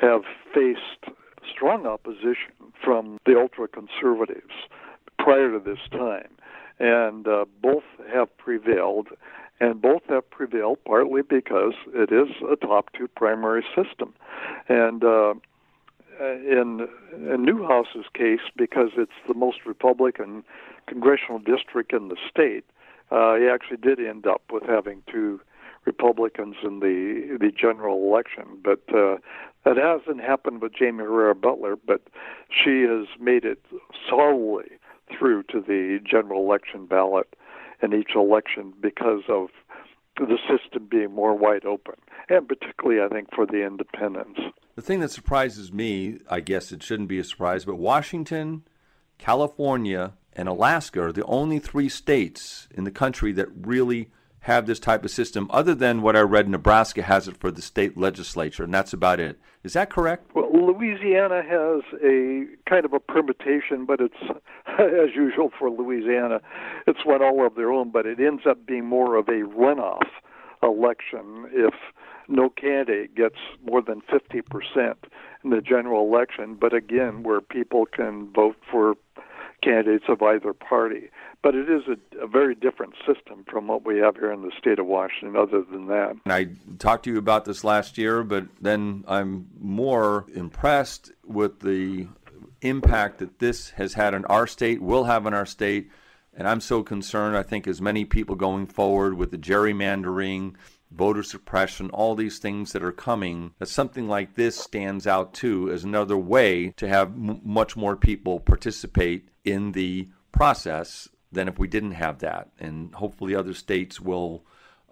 have 0.00 0.22
faced 0.54 1.14
strong 1.50 1.86
opposition 1.86 2.52
from 2.82 3.18
the 3.26 3.38
ultra 3.38 3.68
conservatives 3.68 4.52
prior 5.18 5.52
to 5.52 5.58
this 5.58 5.78
time, 5.90 6.28
and 6.78 7.26
uh, 7.26 7.44
both 7.60 7.84
have 8.12 8.36
prevailed. 8.38 9.08
And 9.60 9.82
both 9.82 10.02
have 10.08 10.30
prevailed 10.30 10.78
partly 10.84 11.22
because 11.22 11.74
it 11.92 12.12
is 12.12 12.28
a 12.48 12.54
top 12.54 12.92
two 12.92 13.08
primary 13.08 13.64
system. 13.74 14.14
And 14.68 15.02
uh, 15.02 15.34
in, 16.20 16.86
in 17.12 17.44
Newhouse's 17.44 18.06
case, 18.14 18.40
because 18.56 18.90
it's 18.96 19.10
the 19.26 19.34
most 19.34 19.66
Republican 19.66 20.44
congressional 20.86 21.40
district 21.40 21.92
in 21.92 22.06
the 22.06 22.16
state, 22.30 22.64
uh, 23.10 23.34
he 23.34 23.48
actually 23.48 23.78
did 23.78 23.98
end 23.98 24.28
up 24.28 24.42
with 24.52 24.62
having 24.62 25.02
two 25.10 25.40
Republicans 25.88 26.56
in 26.62 26.80
the 26.80 27.38
the 27.40 27.50
general 27.50 27.96
election. 28.08 28.46
But 28.62 28.82
uh, 28.94 29.16
that 29.64 29.76
hasn't 29.76 30.20
happened 30.22 30.60
with 30.62 30.72
Jaime 30.78 31.02
Herrera 31.02 31.34
Beutler, 31.34 31.76
but 31.86 32.02
she 32.50 32.82
has 32.82 33.06
made 33.18 33.44
it 33.44 33.60
solidly 34.08 34.70
through 35.18 35.44
to 35.44 35.60
the 35.60 35.98
general 36.04 36.44
election 36.44 36.86
ballot 36.86 37.28
in 37.82 37.94
each 37.94 38.12
election 38.14 38.74
because 38.80 39.22
of 39.28 39.48
the 40.16 40.38
system 40.50 40.86
being 40.90 41.12
more 41.14 41.34
wide 41.34 41.64
open, 41.64 41.94
and 42.28 42.48
particularly, 42.48 43.00
I 43.00 43.08
think, 43.08 43.28
for 43.34 43.46
the 43.46 43.64
independents. 43.64 44.40
The 44.74 44.82
thing 44.82 45.00
that 45.00 45.12
surprises 45.12 45.72
me, 45.72 46.18
I 46.28 46.40
guess 46.40 46.72
it 46.72 46.82
shouldn't 46.82 47.08
be 47.08 47.20
a 47.20 47.24
surprise, 47.24 47.64
but 47.64 47.76
Washington, 47.76 48.64
California, 49.18 50.14
and 50.34 50.48
Alaska 50.48 51.02
are 51.02 51.12
the 51.12 51.24
only 51.24 51.58
three 51.58 51.88
states 51.88 52.68
in 52.74 52.84
the 52.84 52.90
country 52.90 53.32
that 53.32 53.48
really 53.54 54.10
have 54.40 54.66
this 54.66 54.78
type 54.78 55.04
of 55.04 55.10
system, 55.10 55.48
other 55.50 55.74
than 55.74 56.02
what 56.02 56.16
I 56.16 56.20
read 56.20 56.48
Nebraska 56.48 57.02
has 57.02 57.28
it 57.28 57.36
for 57.36 57.50
the 57.50 57.62
state 57.62 57.96
legislature, 57.96 58.64
and 58.64 58.72
that's 58.72 58.92
about 58.92 59.20
it. 59.20 59.38
Is 59.64 59.72
that 59.72 59.90
correct? 59.90 60.34
Well, 60.34 60.50
Louisiana 60.52 61.42
has 61.42 61.82
a 62.02 62.46
kind 62.68 62.84
of 62.84 62.92
a 62.92 63.00
permutation, 63.00 63.84
but 63.84 64.00
it's, 64.00 64.38
as 64.66 65.14
usual 65.14 65.50
for 65.58 65.70
Louisiana, 65.70 66.40
it's 66.86 67.04
one 67.04 67.22
all 67.22 67.46
of 67.46 67.56
their 67.56 67.72
own, 67.72 67.90
but 67.90 68.06
it 68.06 68.20
ends 68.20 68.42
up 68.48 68.64
being 68.66 68.86
more 68.86 69.16
of 69.16 69.28
a 69.28 69.42
runoff 69.42 70.06
election 70.62 71.48
if 71.52 71.74
no 72.28 72.50
candidate 72.50 73.14
gets 73.14 73.36
more 73.64 73.82
than 73.82 74.02
50% 74.02 74.94
in 75.44 75.50
the 75.50 75.60
general 75.60 76.06
election, 76.06 76.56
but 76.60 76.74
again, 76.74 77.22
where 77.22 77.40
people 77.40 77.86
can 77.86 78.30
vote 78.32 78.56
for 78.70 78.94
candidates 79.62 80.04
of 80.08 80.22
either 80.22 80.52
party. 80.52 81.10
But 81.42 81.54
it 81.54 81.70
is 81.70 81.82
a, 81.86 82.24
a, 82.24 82.26
very 82.26 82.56
different 82.56 82.94
system 83.06 83.44
from 83.48 83.68
what 83.68 83.86
we 83.86 83.98
have 83.98 84.16
here 84.16 84.32
in 84.32 84.42
the 84.42 84.50
state 84.58 84.80
of 84.80 84.86
Washington, 84.86 85.36
other 85.36 85.62
than 85.62 85.86
that. 85.86 86.16
I 86.26 86.48
talked 86.78 87.04
to 87.04 87.12
you 87.12 87.18
about 87.18 87.44
this 87.44 87.62
last 87.62 87.96
year, 87.96 88.24
but 88.24 88.46
then 88.60 89.04
I'm 89.06 89.48
more 89.60 90.26
impressed 90.34 91.12
with 91.24 91.60
the 91.60 92.08
impact 92.60 93.18
that 93.18 93.38
this 93.38 93.70
has 93.70 93.94
had 93.94 94.14
in 94.14 94.24
our 94.24 94.48
state, 94.48 94.82
will 94.82 95.04
have 95.04 95.26
in 95.26 95.34
our 95.34 95.46
state. 95.46 95.90
And 96.34 96.48
I'm 96.48 96.60
so 96.60 96.82
concerned, 96.82 97.36
I 97.36 97.42
think, 97.42 97.66
as 97.66 97.80
many 97.80 98.04
people 98.04 98.34
going 98.34 98.66
forward 98.66 99.14
with 99.14 99.30
the 99.30 99.38
gerrymandering, 99.38 100.54
voter 100.90 101.22
suppression, 101.22 101.90
all 101.90 102.14
these 102.14 102.38
things 102.38 102.72
that 102.72 102.82
are 102.82 102.92
coming, 102.92 103.52
that 103.58 103.68
something 103.68 104.08
like 104.08 104.34
this 104.34 104.56
stands 104.56 105.06
out 105.06 105.34
too 105.34 105.70
as 105.70 105.84
another 105.84 106.16
way 106.16 106.70
to 106.76 106.88
have 106.88 107.08
m- 107.08 107.40
much 107.44 107.76
more 107.76 107.96
people 107.96 108.40
participate 108.40 109.28
in 109.44 109.72
the 109.72 110.08
process 110.32 111.08
than 111.32 111.48
if 111.48 111.58
we 111.58 111.68
didn't 111.68 111.92
have 111.92 112.18
that. 112.20 112.48
And 112.58 112.94
hopefully, 112.94 113.34
other 113.34 113.54
states 113.54 114.00
will 114.00 114.44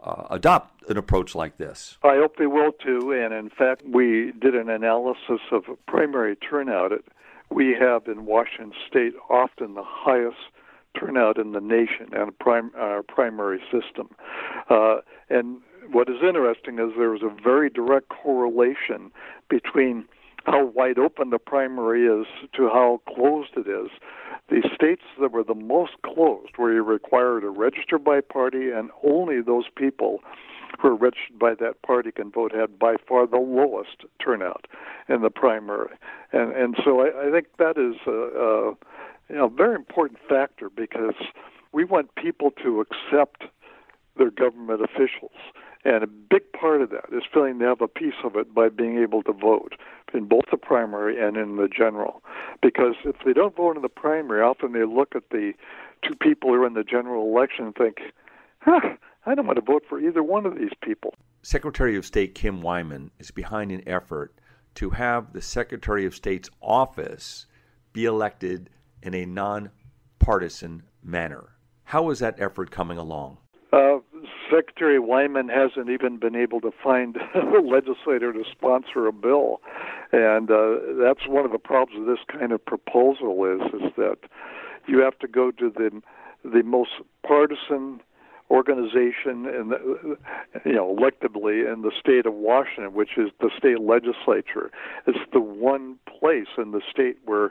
uh, 0.02 0.26
adopt 0.30 0.88
an 0.90 0.96
approach 0.96 1.34
like 1.34 1.56
this. 1.56 1.96
I 2.02 2.16
hope 2.16 2.36
they 2.36 2.46
will 2.46 2.72
too. 2.72 3.12
And 3.12 3.32
in 3.34 3.50
fact, 3.50 3.82
we 3.86 4.32
did 4.40 4.54
an 4.54 4.68
analysis 4.68 5.40
of 5.50 5.64
primary 5.86 6.36
turnout. 6.36 6.92
We 7.50 7.76
have 7.78 8.06
in 8.06 8.26
Washington 8.26 8.72
State 8.88 9.14
often 9.30 9.74
the 9.74 9.84
highest 9.84 10.36
turnout 10.98 11.38
in 11.38 11.52
the 11.52 11.60
nation 11.60 12.08
and 12.12 12.36
prim- 12.38 12.72
our 12.76 13.02
primary 13.02 13.60
system. 13.70 14.08
Uh, 14.68 14.98
and 15.28 15.58
what 15.92 16.08
is 16.08 16.16
interesting 16.22 16.78
is 16.78 16.92
there 16.96 17.14
is 17.14 17.22
a 17.22 17.42
very 17.42 17.70
direct 17.70 18.08
correlation 18.08 19.10
between 19.48 20.04
how 20.46 20.64
wide 20.64 20.98
open 20.98 21.30
the 21.30 21.38
primary 21.38 22.06
is 22.06 22.26
to 22.54 22.68
how 22.68 23.00
closed 23.08 23.50
it 23.56 23.66
is. 23.68 23.90
The 24.48 24.62
states 24.74 25.02
that 25.20 25.32
were 25.32 25.42
the 25.42 25.54
most 25.54 25.92
closed, 26.04 26.52
where 26.56 26.72
you 26.72 26.82
require 26.82 27.40
to 27.40 27.50
register 27.50 27.98
by 27.98 28.20
party 28.20 28.70
and 28.70 28.90
only 29.02 29.42
those 29.42 29.64
people 29.76 30.20
who 30.80 30.88
are 30.88 30.94
registered 30.94 31.38
by 31.38 31.54
that 31.54 31.82
party 31.82 32.12
can 32.12 32.30
vote, 32.30 32.52
had 32.54 32.78
by 32.78 32.94
far 33.08 33.26
the 33.26 33.38
lowest 33.38 34.04
turnout 34.22 34.66
in 35.08 35.22
the 35.22 35.30
primary. 35.30 35.96
And 36.32 36.52
and 36.52 36.76
so 36.84 37.00
I, 37.00 37.28
I 37.28 37.30
think 37.32 37.48
that 37.58 37.76
is 37.76 37.96
a, 38.06 38.10
a 38.10 38.76
you 39.28 39.36
know, 39.36 39.48
very 39.48 39.74
important 39.74 40.20
factor 40.28 40.70
because 40.70 41.14
we 41.72 41.84
want 41.84 42.14
people 42.14 42.52
to 42.62 42.80
accept 42.80 43.44
their 44.16 44.30
government 44.30 44.80
officials. 44.82 45.32
And 45.86 46.02
a 46.02 46.08
big 46.08 46.52
part 46.52 46.82
of 46.82 46.90
that 46.90 47.04
is 47.12 47.22
feeling 47.32 47.58
they 47.58 47.64
have 47.64 47.80
a 47.80 47.86
piece 47.86 48.18
of 48.24 48.34
it 48.34 48.52
by 48.52 48.70
being 48.70 48.98
able 48.98 49.22
to 49.22 49.32
vote 49.32 49.74
in 50.12 50.24
both 50.24 50.46
the 50.50 50.56
primary 50.56 51.24
and 51.24 51.36
in 51.36 51.58
the 51.58 51.68
general. 51.68 52.24
Because 52.60 52.96
if 53.04 53.14
they 53.24 53.32
don't 53.32 53.54
vote 53.54 53.76
in 53.76 53.82
the 53.82 53.88
primary, 53.88 54.42
often 54.42 54.72
they 54.72 54.84
look 54.84 55.14
at 55.14 55.30
the 55.30 55.52
two 56.02 56.16
people 56.16 56.50
who 56.50 56.60
are 56.60 56.66
in 56.66 56.74
the 56.74 56.82
general 56.82 57.24
election 57.24 57.66
and 57.66 57.74
think, 57.76 57.98
huh, 58.58 58.96
I 59.26 59.36
don't 59.36 59.46
want 59.46 59.58
to 59.58 59.64
vote 59.64 59.84
for 59.88 60.00
either 60.00 60.24
one 60.24 60.44
of 60.44 60.58
these 60.58 60.72
people. 60.82 61.14
Secretary 61.42 61.96
of 61.96 62.04
State 62.04 62.34
Kim 62.34 62.62
Wyman 62.62 63.12
is 63.20 63.30
behind 63.30 63.70
an 63.70 63.86
effort 63.86 64.34
to 64.74 64.90
have 64.90 65.32
the 65.32 65.42
Secretary 65.42 66.04
of 66.04 66.16
State's 66.16 66.50
office 66.60 67.46
be 67.92 68.06
elected 68.06 68.70
in 69.04 69.14
a 69.14 69.24
nonpartisan 69.24 70.82
manner. 71.00 71.50
How 71.84 72.10
is 72.10 72.18
that 72.18 72.40
effort 72.40 72.72
coming 72.72 72.98
along? 72.98 73.38
Uh, 73.72 73.98
Secretary 74.50 74.98
Wyman 74.98 75.48
hasn't 75.48 75.90
even 75.90 76.18
been 76.18 76.36
able 76.36 76.60
to 76.60 76.70
find 76.82 77.16
a 77.34 77.60
legislator 77.60 78.32
to 78.32 78.44
sponsor 78.50 79.06
a 79.06 79.12
bill, 79.12 79.60
and 80.12 80.50
uh, 80.50 80.76
that's 81.00 81.26
one 81.26 81.44
of 81.44 81.52
the 81.52 81.58
problems 81.58 82.06
with 82.06 82.16
this 82.16 82.24
kind 82.28 82.52
of 82.52 82.64
proposal 82.64 83.44
is 83.44 83.60
is 83.74 83.92
that 83.96 84.18
you 84.86 85.00
have 85.00 85.18
to 85.18 85.28
go 85.28 85.50
to 85.50 85.70
the 85.70 86.02
the 86.44 86.62
most 86.62 86.90
partisan 87.26 88.00
organization 88.50 89.42
the, 89.42 90.16
you 90.64 90.72
know 90.72 90.94
electively 90.94 91.70
in 91.72 91.82
the 91.82 91.90
state 91.98 92.26
of 92.26 92.34
Washington, 92.34 92.94
which 92.94 93.18
is 93.18 93.30
the 93.40 93.50
state 93.56 93.80
legislature. 93.80 94.70
It's 95.06 95.18
the 95.32 95.40
one 95.40 95.98
place 96.06 96.46
in 96.56 96.70
the 96.70 96.80
state 96.88 97.18
where 97.24 97.50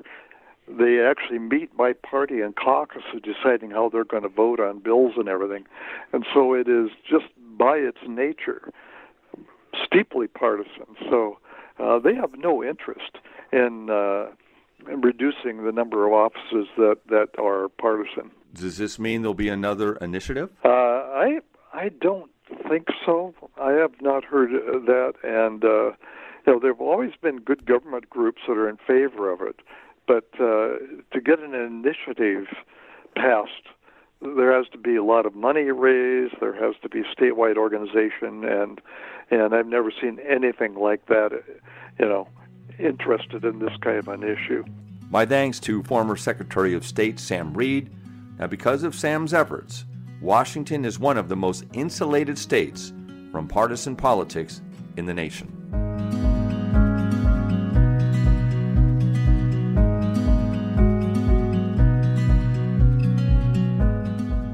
they 0.68 1.00
actually 1.00 1.40
meet 1.40 1.76
by 1.76 1.94
party 1.94 2.42
and 2.42 2.56
caucus 2.56 3.04
deciding 3.24 3.72
how 3.72 3.90
they're 3.90 4.04
going 4.04 4.24
to 4.24 4.30
vote 4.30 4.60
on 4.60 4.80
bills 4.80 5.14
and 5.18 5.28
everything. 5.28 5.66
And 6.12 6.26
so 6.34 6.54
it 6.54 6.68
is 6.68 6.90
just 7.08 7.26
by 7.58 7.78
its 7.78 8.00
nature, 8.08 8.72
steeply 9.86 10.28
partisan. 10.28 10.86
So 11.10 11.38
uh, 11.80 12.00
they 12.00 12.16
have 12.16 12.38
no 12.38 12.64
interest 12.64 13.18
in, 13.52 13.90
uh, 13.90 14.28
in 14.92 15.02
reducing 15.02 15.64
the 15.66 15.72
number 15.72 16.08
of 16.08 16.14
offices 16.14 16.68
that, 16.78 16.98
that 17.10 17.30
are 17.38 17.70
partisan. 17.70 18.32
Does 18.54 18.78
this 18.78 18.98
mean 18.98 19.22
there'll 19.22 19.34
be 19.34 19.50
another 19.50 19.96
initiative? 19.98 20.50
Uh, 20.64 20.70
I 20.70 21.40
I 21.74 21.90
don't 21.90 22.32
think 22.70 22.88
so. 23.06 23.34
I 23.62 23.72
have 23.74 24.02
not 24.02 24.24
heard 24.24 24.52
that, 24.52 25.14
and 25.24 25.64
uh, 25.66 25.92
you 26.48 26.54
know 26.54 26.60
there 26.60 26.72
have 26.72 26.80
always 26.80 27.12
been 27.22 27.40
good 27.40 27.66
government 27.66 28.10
groups 28.10 28.42
that 28.48 28.54
are 28.54 28.70
in 28.70 28.78
favor 28.78 29.30
of 29.30 29.42
it, 29.42 29.58
but 30.08 30.30
uh, 30.40 30.78
to 31.12 31.22
get 31.24 31.40
an 31.40 31.54
initiative 31.54 32.48
passed, 33.16 33.52
there 34.22 34.56
has 34.56 34.68
to 34.72 34.78
be 34.78 34.96
a 34.96 35.04
lot 35.04 35.26
of 35.26 35.36
money 35.36 35.72
raised. 35.72 36.36
There 36.40 36.54
has 36.54 36.76
to 36.82 36.90
be 36.90 37.04
statewide 37.04 37.58
organization, 37.58 38.44
and 38.44 38.82
and 39.32 39.54
I've 39.56 39.68
never 39.68 39.92
seen 39.92 40.20
anything 40.28 40.76
like 40.76 41.08
that. 41.08 41.32
You 42.00 42.06
know, 42.06 42.28
interested 42.80 43.44
in 43.44 43.60
this 43.60 43.74
kind 43.82 43.98
of 43.98 44.08
an 44.08 44.24
issue. 44.24 44.64
My 45.10 45.26
thanks 45.26 45.60
to 45.62 45.84
former 45.84 46.16
Secretary 46.16 46.74
of 46.74 46.86
State 46.86 47.20
Sam 47.20 47.54
Reed. 47.54 47.92
Now, 48.40 48.48
because 48.48 48.84
of 48.84 48.96
Sam's 48.96 49.34
efforts, 49.34 49.86
Washington 50.22 50.84
is 50.84 51.00
one 51.00 51.18
of 51.18 51.30
the 51.30 51.36
most 51.36 51.64
insulated 51.74 52.38
states 52.38 52.92
from 53.32 53.48
partisan 53.48 53.96
politics 53.96 54.62
in 54.98 55.06
the 55.06 55.14
nation. 55.14 55.55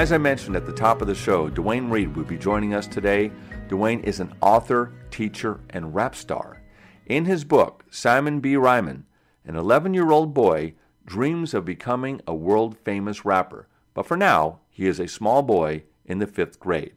As 0.00 0.12
I 0.12 0.16
mentioned 0.16 0.56
at 0.56 0.64
the 0.64 0.72
top 0.72 1.02
of 1.02 1.08
the 1.08 1.14
show, 1.14 1.50
Dwayne 1.50 1.90
Reed 1.90 2.16
will 2.16 2.24
be 2.24 2.38
joining 2.38 2.72
us 2.72 2.86
today. 2.86 3.30
Dwayne 3.68 4.02
is 4.02 4.18
an 4.18 4.32
author, 4.40 4.94
teacher, 5.10 5.60
and 5.68 5.94
rap 5.94 6.16
star. 6.16 6.62
In 7.04 7.26
his 7.26 7.44
book, 7.44 7.84
Simon 7.90 8.40
B. 8.40 8.54
Rhymin', 8.54 9.04
an 9.44 9.56
11 9.56 9.92
year 9.92 10.10
old 10.10 10.32
boy 10.32 10.72
dreams 11.04 11.52
of 11.52 11.66
becoming 11.66 12.22
a 12.26 12.34
world 12.34 12.78
famous 12.78 13.26
rapper, 13.26 13.68
but 13.92 14.06
for 14.06 14.16
now, 14.16 14.60
he 14.70 14.86
is 14.86 14.98
a 14.98 15.06
small 15.06 15.42
boy 15.42 15.82
in 16.06 16.18
the 16.18 16.26
fifth 16.26 16.58
grade. 16.58 16.94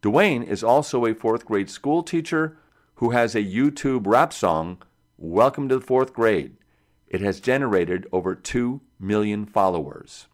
Dwayne 0.00 0.42
is 0.48 0.64
also 0.64 1.04
a 1.04 1.12
fourth 1.12 1.44
grade 1.44 1.68
school 1.68 2.02
teacher 2.02 2.56
who 2.94 3.10
has 3.10 3.34
a 3.34 3.44
YouTube 3.44 4.06
rap 4.06 4.32
song, 4.32 4.78
Welcome 5.18 5.68
to 5.68 5.74
the 5.74 5.84
Fourth 5.84 6.14
Grade. 6.14 6.56
It 7.06 7.20
has 7.20 7.38
generated 7.38 8.06
over 8.12 8.34
2 8.34 8.80
million 8.98 9.44
followers. 9.44 10.26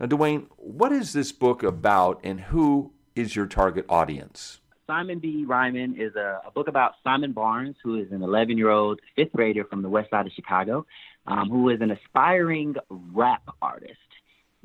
Now, 0.00 0.06
Dwayne, 0.06 0.46
what 0.56 0.92
is 0.92 1.12
this 1.12 1.30
book 1.30 1.62
about 1.62 2.20
and 2.24 2.40
who 2.40 2.92
is 3.14 3.36
your 3.36 3.46
target 3.46 3.84
audience? 3.86 4.60
Simon 4.86 5.18
B. 5.18 5.44
Rhymin' 5.46 6.00
is 6.00 6.16
a, 6.16 6.40
a 6.46 6.50
book 6.50 6.66
about 6.66 6.94
Simon 7.04 7.32
Barnes, 7.32 7.76
who 7.84 7.96
is 7.96 8.10
an 8.10 8.22
11 8.22 8.56
year 8.56 8.70
old 8.70 8.98
fifth 9.14 9.32
grader 9.32 9.64
from 9.64 9.82
the 9.82 9.90
west 9.90 10.10
side 10.10 10.26
of 10.26 10.32
Chicago 10.32 10.86
um, 11.26 11.48
who 11.50 11.68
is 11.68 11.80
an 11.80 11.90
aspiring 11.90 12.74
rap 12.88 13.42
artist. 13.60 13.98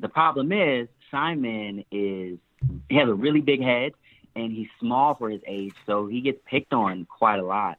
The 0.00 0.08
problem 0.08 0.52
is 0.52 0.88
Simon 1.10 1.84
is 1.90 2.38
he 2.88 2.96
has 2.96 3.08
a 3.08 3.14
really 3.14 3.40
big 3.40 3.62
head 3.62 3.92
and 4.34 4.52
he's 4.52 4.68
small 4.80 5.14
for 5.14 5.30
his 5.30 5.40
age, 5.46 5.74
so 5.86 6.06
he 6.06 6.20
gets 6.20 6.38
picked 6.46 6.72
on 6.72 7.06
quite 7.06 7.38
a 7.38 7.44
lot. 7.44 7.78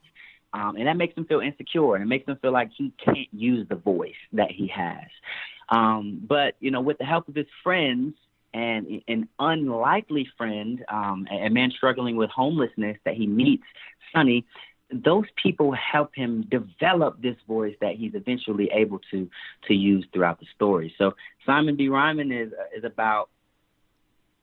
Um, 0.53 0.75
and 0.77 0.87
that 0.87 0.95
makes 0.95 1.15
him 1.15 1.25
feel 1.25 1.41
insecure 1.41 1.95
and 1.95 2.03
it 2.03 2.07
makes 2.07 2.27
him 2.27 2.37
feel 2.37 2.53
like 2.53 2.69
he 2.75 2.93
can't 3.03 3.27
use 3.31 3.67
the 3.67 3.75
voice 3.75 4.13
that 4.33 4.51
he 4.51 4.67
has. 4.67 5.07
Um, 5.69 6.21
but 6.27 6.55
you 6.59 6.71
know, 6.71 6.81
with 6.81 6.97
the 6.97 7.05
help 7.05 7.27
of 7.27 7.35
his 7.35 7.47
friends 7.63 8.15
and 8.53 9.01
an 9.07 9.27
unlikely 9.39 10.27
friend, 10.37 10.83
um, 10.89 11.27
a 11.29 11.49
man 11.49 11.71
struggling 11.75 12.15
with 12.15 12.29
homelessness 12.29 12.97
that 13.05 13.15
he 13.15 13.27
meets, 13.27 13.65
Sonny, 14.13 14.45
those 14.91 15.25
people 15.41 15.73
help 15.73 16.15
him 16.15 16.47
develop 16.49 17.21
this 17.21 17.35
voice 17.47 17.75
that 17.81 17.95
he's 17.95 18.15
eventually 18.15 18.69
able 18.73 18.99
to 19.11 19.29
to 19.67 19.73
use 19.73 20.05
throughout 20.13 20.39
the 20.39 20.45
story. 20.55 20.93
So 20.97 21.13
Simon 21.45 21.75
B. 21.75 21.89
Rhymin' 21.89 22.31
is 22.31 22.53
is 22.75 22.83
about 22.83 23.29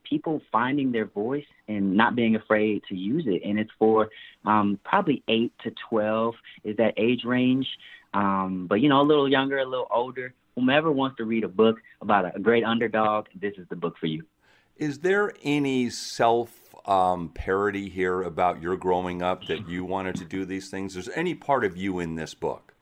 people 0.09 0.43
finding 0.53 0.93
their 0.93 1.07
voice 1.07 1.47
and 1.67 1.97
not 1.97 2.15
being 2.15 2.37
afraid 2.37 2.83
to 2.91 2.95
use 2.95 3.25
it. 3.27 3.43
And 3.43 3.59
it's 3.59 3.71
for 3.79 4.11
um, 4.45 4.79
probably 4.85 5.23
eight 5.29 5.53
to 5.65 5.73
twelve 5.89 6.35
is 6.63 6.77
that 6.77 6.95
age 6.99 7.25
range. 7.25 7.67
Um, 8.13 8.67
but 8.69 8.77
you 8.77 8.89
know, 8.91 9.01
a 9.01 9.03
little 9.03 9.29
younger, 9.29 9.59
a 9.59 9.65
little 9.65 9.89
older. 9.91 10.35
Whomever 10.57 10.93
wants 10.93 11.17
to 11.17 11.25
read 11.25 11.45
a 11.45 11.49
book 11.49 11.79
about 12.01 12.37
a, 12.37 12.39
great 12.39 12.65
underdog, 12.65 13.27
this 13.35 13.55
is 13.59 13.67
the 13.69 13.77
book 13.77 13.97
for 13.99 14.07
you. 14.07 14.25
Is 14.77 15.01
there 15.01 15.33
any 15.43 15.91
self 15.91 16.51
um, 16.87 17.31
parody 17.31 17.89
here 17.89 18.23
about 18.23 18.63
your 18.63 18.77
growing 18.77 19.23
up 19.23 19.47
that 19.47 19.69
you 19.69 19.85
wanted 19.85 20.17
to 20.17 20.25
do 20.25 20.45
these 20.45 20.71
things? 20.71 20.97
Is 20.97 21.07
there 21.07 21.19
any 21.19 21.35
part 21.35 21.65
of 21.65 21.77
you 21.77 21.99
in 21.99 22.15
this 22.15 22.35
book? 22.35 22.75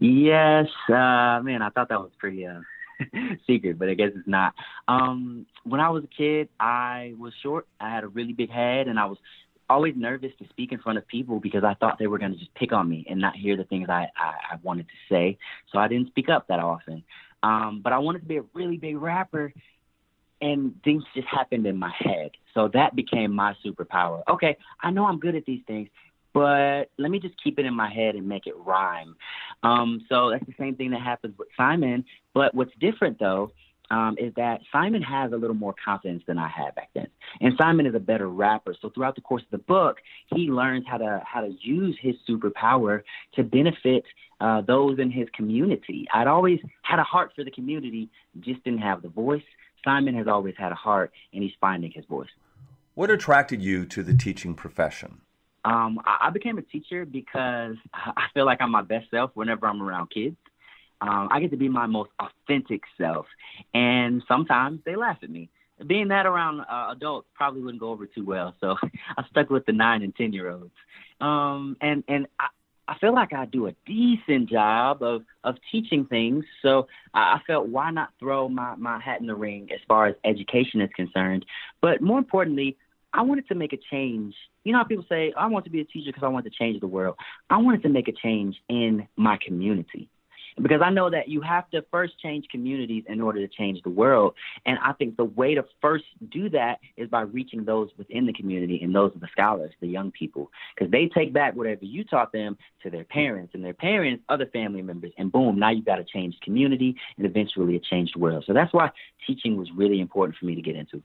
Yes, 0.00 0.68
uh, 0.88 1.40
man, 1.42 1.60
I 1.60 1.70
thought 1.70 1.88
that 1.88 2.00
was 2.00 2.12
pretty 2.18 2.46
uh, 2.46 2.60
secret, 3.46 3.78
but 3.78 3.88
I 3.88 3.94
guess 3.94 4.12
it's 4.14 4.28
not. 4.28 4.54
Um, 4.88 5.46
when 5.64 5.80
I 5.80 5.90
was 5.90 6.04
a 6.04 6.06
kid, 6.06 6.48
I 6.58 7.14
was 7.18 7.34
short. 7.42 7.66
I 7.80 7.90
had 7.90 8.04
a 8.04 8.08
really 8.08 8.32
big 8.32 8.50
head, 8.50 8.88
and 8.88 8.98
I 8.98 9.06
was 9.06 9.18
always 9.72 9.94
nervous 9.96 10.32
to 10.38 10.48
speak 10.48 10.72
in 10.72 10.78
front 10.78 10.98
of 10.98 11.06
people 11.06 11.40
because 11.40 11.64
I 11.64 11.74
thought 11.74 11.98
they 11.98 12.06
were 12.06 12.18
going 12.18 12.32
to 12.32 12.38
just 12.38 12.54
pick 12.54 12.72
on 12.72 12.88
me 12.88 13.04
and 13.08 13.20
not 13.20 13.34
hear 13.36 13.56
the 13.56 13.64
things 13.64 13.88
I, 13.88 14.06
I, 14.16 14.54
I 14.54 14.56
wanted 14.62 14.86
to 14.88 15.14
say. 15.14 15.38
So 15.72 15.78
I 15.78 15.88
didn't 15.88 16.08
speak 16.08 16.28
up 16.28 16.46
that 16.48 16.60
often. 16.60 17.02
Um, 17.42 17.80
but 17.82 17.92
I 17.92 17.98
wanted 17.98 18.20
to 18.20 18.26
be 18.26 18.36
a 18.36 18.44
really 18.54 18.76
big 18.76 18.96
rapper, 18.96 19.52
and 20.40 20.74
things 20.84 21.02
just 21.14 21.26
happened 21.26 21.66
in 21.66 21.76
my 21.76 21.92
head. 21.98 22.30
So 22.54 22.68
that 22.72 22.94
became 22.94 23.32
my 23.32 23.54
superpower. 23.64 24.22
Okay, 24.28 24.56
I 24.80 24.90
know 24.90 25.06
I'm 25.06 25.18
good 25.18 25.34
at 25.34 25.44
these 25.44 25.62
things, 25.66 25.88
but 26.32 26.84
let 26.98 27.10
me 27.10 27.18
just 27.18 27.34
keep 27.42 27.58
it 27.58 27.66
in 27.66 27.74
my 27.74 27.92
head 27.92 28.14
and 28.14 28.28
make 28.28 28.46
it 28.46 28.54
rhyme. 28.56 29.16
Um, 29.62 30.04
so 30.08 30.30
that's 30.30 30.46
the 30.46 30.54
same 30.58 30.76
thing 30.76 30.90
that 30.90 31.00
happens 31.00 31.36
with 31.38 31.48
Simon. 31.56 32.04
But 32.32 32.54
what's 32.54 32.72
different 32.80 33.18
though 33.18 33.52
um, 33.92 34.16
is 34.18 34.32
that 34.36 34.60
Simon 34.72 35.02
has 35.02 35.32
a 35.32 35.36
little 35.36 35.54
more 35.54 35.74
confidence 35.84 36.22
than 36.26 36.38
I 36.38 36.48
had 36.48 36.74
back 36.74 36.88
then, 36.94 37.08
and 37.40 37.52
Simon 37.60 37.86
is 37.86 37.94
a 37.94 38.00
better 38.00 38.26
rapper. 38.26 38.74
So 38.80 38.88
throughout 38.88 39.14
the 39.14 39.20
course 39.20 39.42
of 39.42 39.50
the 39.50 39.64
book, 39.64 39.98
he 40.34 40.50
learns 40.50 40.84
how 40.88 40.96
to 40.96 41.22
how 41.24 41.42
to 41.42 41.52
use 41.60 41.96
his 42.00 42.14
superpower 42.28 43.02
to 43.34 43.44
benefit 43.44 44.04
uh, 44.40 44.62
those 44.62 44.98
in 44.98 45.10
his 45.10 45.28
community. 45.36 46.06
I'd 46.12 46.26
always 46.26 46.58
had 46.82 46.98
a 46.98 47.04
heart 47.04 47.32
for 47.36 47.44
the 47.44 47.50
community, 47.50 48.08
just 48.40 48.64
didn't 48.64 48.80
have 48.80 49.02
the 49.02 49.10
voice. 49.10 49.42
Simon 49.84 50.14
has 50.16 50.26
always 50.26 50.54
had 50.56 50.72
a 50.72 50.76
heart, 50.76 51.12
and 51.34 51.42
he's 51.42 51.52
finding 51.60 51.92
his 51.92 52.06
voice. 52.06 52.30
What 52.94 53.10
attracted 53.10 53.62
you 53.62 53.84
to 53.86 54.02
the 54.02 54.14
teaching 54.14 54.54
profession? 54.54 55.20
Um, 55.64 56.00
I, 56.04 56.30
became 56.30 56.58
a 56.58 56.62
teacher 56.62 57.04
because 57.04 57.76
I 57.94 58.24
feel 58.34 58.46
like 58.46 58.60
I'm 58.60 58.70
my 58.70 58.82
best 58.82 59.10
self 59.10 59.30
whenever 59.34 59.66
I'm 59.66 59.82
around 59.82 60.10
kids. 60.10 60.36
Um, 61.02 61.28
I 61.32 61.40
get 61.40 61.50
to 61.50 61.56
be 61.56 61.68
my 61.68 61.86
most 61.86 62.10
authentic 62.20 62.82
self, 62.96 63.26
and 63.74 64.22
sometimes 64.28 64.80
they 64.86 64.94
laugh 64.94 65.18
at 65.22 65.30
me. 65.30 65.50
Being 65.84 66.08
that 66.08 66.26
around 66.26 66.60
uh, 66.60 66.92
adults 66.92 67.26
probably 67.34 67.60
wouldn't 67.60 67.80
go 67.80 67.90
over 67.90 68.06
too 68.06 68.24
well, 68.24 68.54
so 68.60 68.76
I 69.18 69.24
stuck 69.28 69.50
with 69.50 69.66
the 69.66 69.72
nine 69.72 70.02
and 70.02 70.14
ten 70.14 70.32
year 70.32 70.50
olds. 70.50 70.70
Um, 71.20 71.76
and 71.80 72.04
and 72.06 72.28
I, 72.38 72.46
I 72.86 72.98
feel 72.98 73.12
like 73.12 73.32
I 73.32 73.46
do 73.46 73.66
a 73.66 73.74
decent 73.84 74.48
job 74.48 75.02
of 75.02 75.22
of 75.42 75.56
teaching 75.72 76.04
things. 76.04 76.44
So 76.62 76.86
I 77.12 77.34
I 77.34 77.40
felt 77.48 77.66
why 77.66 77.90
not 77.90 78.10
throw 78.20 78.48
my 78.48 78.76
my 78.76 79.00
hat 79.00 79.20
in 79.20 79.26
the 79.26 79.34
ring 79.34 79.70
as 79.74 79.80
far 79.88 80.06
as 80.06 80.14
education 80.24 80.80
is 80.80 80.90
concerned. 80.94 81.44
But 81.80 82.00
more 82.00 82.18
importantly, 82.18 82.76
I 83.12 83.22
wanted 83.22 83.48
to 83.48 83.56
make 83.56 83.72
a 83.72 83.78
change. 83.90 84.36
You 84.62 84.70
know 84.70 84.78
how 84.78 84.84
people 84.84 85.06
say 85.08 85.32
I 85.36 85.48
want 85.48 85.64
to 85.64 85.70
be 85.72 85.80
a 85.80 85.84
teacher 85.84 86.12
because 86.12 86.22
I 86.22 86.28
want 86.28 86.44
to 86.44 86.52
change 86.52 86.80
the 86.80 86.86
world. 86.86 87.16
I 87.50 87.56
wanted 87.56 87.82
to 87.82 87.88
make 87.88 88.06
a 88.06 88.12
change 88.12 88.54
in 88.68 89.08
my 89.16 89.36
community 89.44 90.08
because 90.60 90.80
I 90.84 90.90
know 90.90 91.08
that 91.10 91.28
you 91.28 91.40
have 91.40 91.70
to 91.70 91.84
first 91.90 92.18
change 92.20 92.46
communities 92.50 93.04
in 93.08 93.20
order 93.20 93.40
to 93.40 93.48
change 93.48 93.82
the 93.82 93.90
world. 93.90 94.34
And 94.66 94.78
I 94.84 94.92
think 94.92 95.16
the 95.16 95.24
way 95.24 95.54
to 95.54 95.64
first 95.80 96.04
do 96.30 96.50
that 96.50 96.80
is 96.96 97.08
by 97.08 97.22
reaching 97.22 97.64
those 97.64 97.88
within 97.96 98.26
the 98.26 98.32
community, 98.32 98.80
and 98.82 98.94
those 98.94 99.14
are 99.16 99.18
the 99.18 99.28
scholars, 99.32 99.72
the 99.80 99.86
young 99.86 100.10
people, 100.10 100.50
because 100.74 100.90
they 100.90 101.08
take 101.08 101.32
back 101.32 101.54
whatever 101.54 101.84
you 101.84 102.04
taught 102.04 102.32
them 102.32 102.58
to 102.82 102.90
their 102.90 103.04
parents, 103.04 103.54
and 103.54 103.64
their 103.64 103.72
parents, 103.72 104.22
other 104.28 104.46
family 104.46 104.82
members, 104.82 105.12
and 105.16 105.32
boom, 105.32 105.58
now 105.58 105.70
you've 105.70 105.86
got 105.86 105.98
a 105.98 106.04
changed 106.04 106.40
community 106.42 106.96
and 107.16 107.24
eventually 107.24 107.76
a 107.76 107.80
changed 107.80 108.16
world. 108.16 108.44
So 108.46 108.52
that's 108.52 108.72
why 108.72 108.90
teaching 109.26 109.56
was 109.56 109.70
really 109.74 110.00
important 110.00 110.36
for 110.36 110.44
me 110.46 110.54
to 110.54 110.62
get 110.62 110.76
into. 110.76 111.02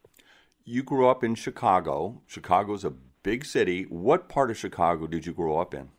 you 0.65 0.83
grew 0.83 1.07
up 1.07 1.23
in 1.23 1.33
Chicago. 1.35 2.21
Chicago's 2.27 2.83
a 2.83 2.91
big 3.23 3.45
city. 3.45 3.83
What 3.83 4.27
part 4.27 4.51
of 4.51 4.57
Chicago 4.57 5.07
did 5.07 5.25
you 5.25 5.33
grow 5.33 5.57
up 5.59 5.73
in? 5.73 5.89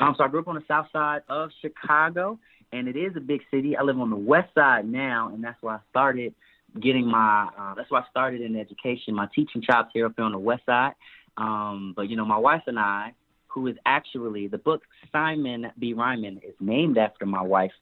Um, 0.00 0.14
so 0.16 0.24
I 0.24 0.28
grew 0.28 0.40
up 0.40 0.48
on 0.48 0.54
the 0.54 0.64
south 0.66 0.86
side 0.92 1.22
of 1.28 1.50
Chicago, 1.60 2.38
and 2.72 2.88
it 2.88 2.96
is 2.96 3.14
a 3.16 3.20
big 3.20 3.42
city. 3.50 3.76
I 3.76 3.82
live 3.82 3.98
on 4.00 4.10
the 4.10 4.16
west 4.16 4.54
side 4.54 4.88
now, 4.88 5.30
and 5.32 5.42
that's 5.42 5.60
where 5.62 5.74
I 5.74 5.80
started 5.90 6.34
getting 6.80 7.06
my. 7.06 7.48
Uh, 7.58 7.74
that's 7.74 7.90
why 7.90 8.00
I 8.00 8.04
started 8.10 8.40
in 8.40 8.56
education, 8.56 9.14
my 9.14 9.28
teaching 9.34 9.62
chops 9.62 9.90
here 9.92 10.06
up 10.06 10.14
here 10.16 10.24
on 10.24 10.32
the 10.32 10.38
west 10.38 10.64
side. 10.66 10.94
Um, 11.36 11.92
but 11.96 12.08
you 12.08 12.16
know, 12.16 12.24
my 12.24 12.38
wife 12.38 12.62
and 12.66 12.78
I, 12.78 13.14
who 13.48 13.66
is 13.66 13.76
actually 13.86 14.48
the 14.48 14.58
book 14.58 14.82
Simon 15.12 15.70
B. 15.78 15.94
Rhymin' 15.94 16.38
is 16.38 16.54
named 16.60 16.98
after 16.98 17.26
my 17.26 17.42
wife 17.42 17.72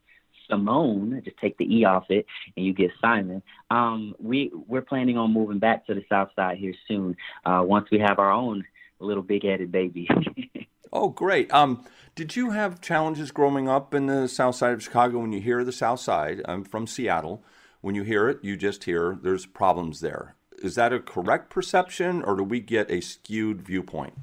Simone. 0.49 1.23
Just 1.25 1.37
take 1.39 1.57
the 1.59 1.65
e 1.65 1.85
off 1.85 2.07
it, 2.11 2.27
and 2.57 2.67
you 2.67 2.73
get 2.73 2.91
Simon. 3.01 3.43
Um, 3.71 4.15
we 4.19 4.51
we're 4.67 4.83
planning 4.83 5.17
on 5.17 5.33
moving 5.33 5.59
back 5.59 5.87
to 5.87 5.95
the 5.95 6.05
South 6.09 6.31
Side 6.35 6.59
here 6.59 6.75
soon. 6.89 7.17
Uh, 7.45 7.63
once 7.65 7.89
we 7.91 8.01
have 8.01 8.19
our 8.19 8.33
own 8.33 8.65
little 8.99 9.23
big-headed 9.23 9.73
baby. 9.73 10.09
oh, 10.93 11.09
great. 11.09 11.53
Um, 11.53 11.85
did 12.15 12.37
you 12.37 12.51
have 12.51 12.81
challenges 12.81 13.31
growing 13.31 13.69
up 13.69 13.95
in 13.95 14.07
the 14.07 14.29
South 14.29 14.57
Side 14.57 14.73
of 14.73 14.83
Chicago? 14.83 15.19
When 15.21 15.33
you 15.33 15.41
hear 15.41 15.65
the 15.65 15.73
South 15.73 16.01
Side, 16.01 16.43
I'm 16.45 16.65
from 16.65 16.87
Seattle. 16.87 17.43
When 17.81 17.95
you 17.95 18.03
hear 18.03 18.29
it, 18.29 18.39
you 18.43 18.57
just 18.57 18.85
hear 18.85 19.19
there's 19.23 19.47
problems 19.47 20.01
there. 20.01 20.35
Is 20.59 20.75
that 20.75 20.93
a 20.93 21.01
correct 21.01 21.49
perception, 21.51 22.23
or 22.23 22.37
do 22.37 22.43
we 22.43 22.61
get 22.61 22.91
a 22.91 23.01
skewed 23.01 23.63
viewpoint? 23.63 24.15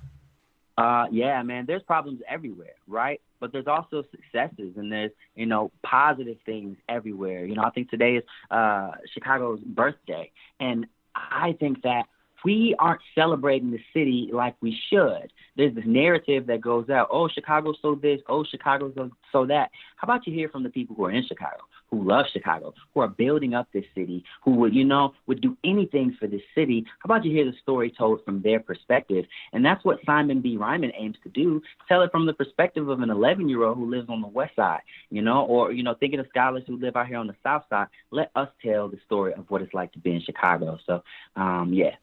Uh, 0.78 1.08
yeah, 1.12 1.41
man, 1.41 1.65
there's 1.65 1.82
problems 1.82 2.21
everywhere, 2.30 2.76
right? 2.88 3.19
But 3.39 3.52
there's 3.52 3.65
also 3.67 4.04
successes 4.12 4.78
and 4.78 4.91
there's, 4.91 5.12
you 5.36 5.47
know, 5.47 5.71
positive 5.84 6.38
things 6.45 6.78
everywhere. 6.88 7.45
You 7.45 7.56
know, 7.56 7.63
I 7.63 7.71
think 7.71 7.89
today 7.89 8.17
is 8.17 8.23
uh, 8.52 8.91
Chicago's 9.13 9.60
birthday. 9.62 10.32
And 10.60 10.86
I 11.15 11.56
think 11.60 11.82
that 11.82 12.06
we 12.43 12.76
aren't 12.80 13.02
celebrating 13.15 13.71
the 13.71 13.80
city 13.93 14.30
like 14.32 14.56
we 14.62 14.78
should. 14.89 15.32
There's 15.56 15.76
this 15.76 15.86
narrative 15.86 16.47
that 16.47 16.62
goes 16.62 16.89
out, 16.89 17.10
oh, 17.12 17.28
Chicago's 17.28 17.78
so 17.82 17.95
this, 17.95 18.19
oh, 18.28 18.43
Chicago's 18.43 18.93
so 19.32 19.45
that. 19.47 19.71
How 19.95 20.06
about 20.06 20.28
you 20.28 20.34
hear 20.34 20.50
from 20.50 20.63
the 20.63 20.69
people 20.69 20.95
who 20.95 21.06
are 21.06 21.12
in 21.12 21.26
Chicago? 21.28 21.63
who 21.89 22.04
love 22.04 22.26
Chicago, 22.32 22.73
who 22.93 23.02
are 23.02 23.08
building 23.08 23.54
up 23.54 23.67
this 23.73 23.86
city, 23.95 24.23
who 24.43 24.52
would, 24.52 24.73
you 24.73 24.84
know, 24.84 25.13
would 25.26 25.41
do 25.41 25.58
anything 25.63 26.15
for 26.19 26.28
this 26.28 26.41
city. 26.54 26.86
How 27.00 27.08
about 27.08 27.26
you 27.26 27.32
hear 27.32 27.45
the 27.45 27.58
story 27.62 27.93
told 27.97 28.23
from 28.26 28.41
their 28.41 28.60
perspective? 28.60 29.26
And 29.54 29.65
that's 29.65 29.84
what 29.86 30.00
Simon 30.06 30.41
B. 30.41 30.58
Rhymin' 30.58 30.91
aims 30.97 31.17
to 31.23 31.30
do. 31.30 31.62
Tell 31.88 32.02
it 32.02 32.12
from 32.12 32.26
the 32.26 32.34
perspective 32.34 32.89
of 32.89 33.02
an 33.02 33.10
11 33.10 33.47
year 33.50 33.63
old 33.63 33.78
who 33.78 33.89
lives 33.89 34.10
on 34.10 34.21
the 34.21 34.28
west 34.28 34.56
side, 34.56 34.82
you 35.10 35.21
know, 35.21 35.45
or, 35.45 35.71
you 35.71 35.84
know, 35.84 35.95
thinking 36.00 36.19
of 36.19 36.28
scholars 36.30 36.63
who 36.67 36.78
live 36.78 36.95
out 36.95 37.08
here 37.08 37.17
on 37.17 37.28
the 37.28 37.36
south 37.43 37.63
side. 37.69 37.88
Let 38.12 38.32
us 38.36 38.50
tell 38.63 38.89
the 38.89 39.00
story 39.06 39.34
of 39.34 39.50
what 39.50 39.62
it's 39.62 39.73
like 39.73 39.91
to 39.93 40.00
be 40.00 40.12
in 40.12 40.21
Chicago. 40.21 40.78
So, 40.86 41.04
um, 41.36 41.71
yeah. 41.73 41.95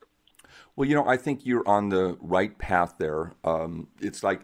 Well, 0.77 0.89
you 0.89 0.95
know, 0.95 1.07
I 1.07 1.17
think 1.17 1.45
you're 1.45 1.67
on 1.69 1.89
the 1.89 2.17
right 2.21 2.57
path 2.59 2.95
there. 2.99 3.33
Um, 3.45 3.89
it's 4.01 4.23
like, 4.23 4.43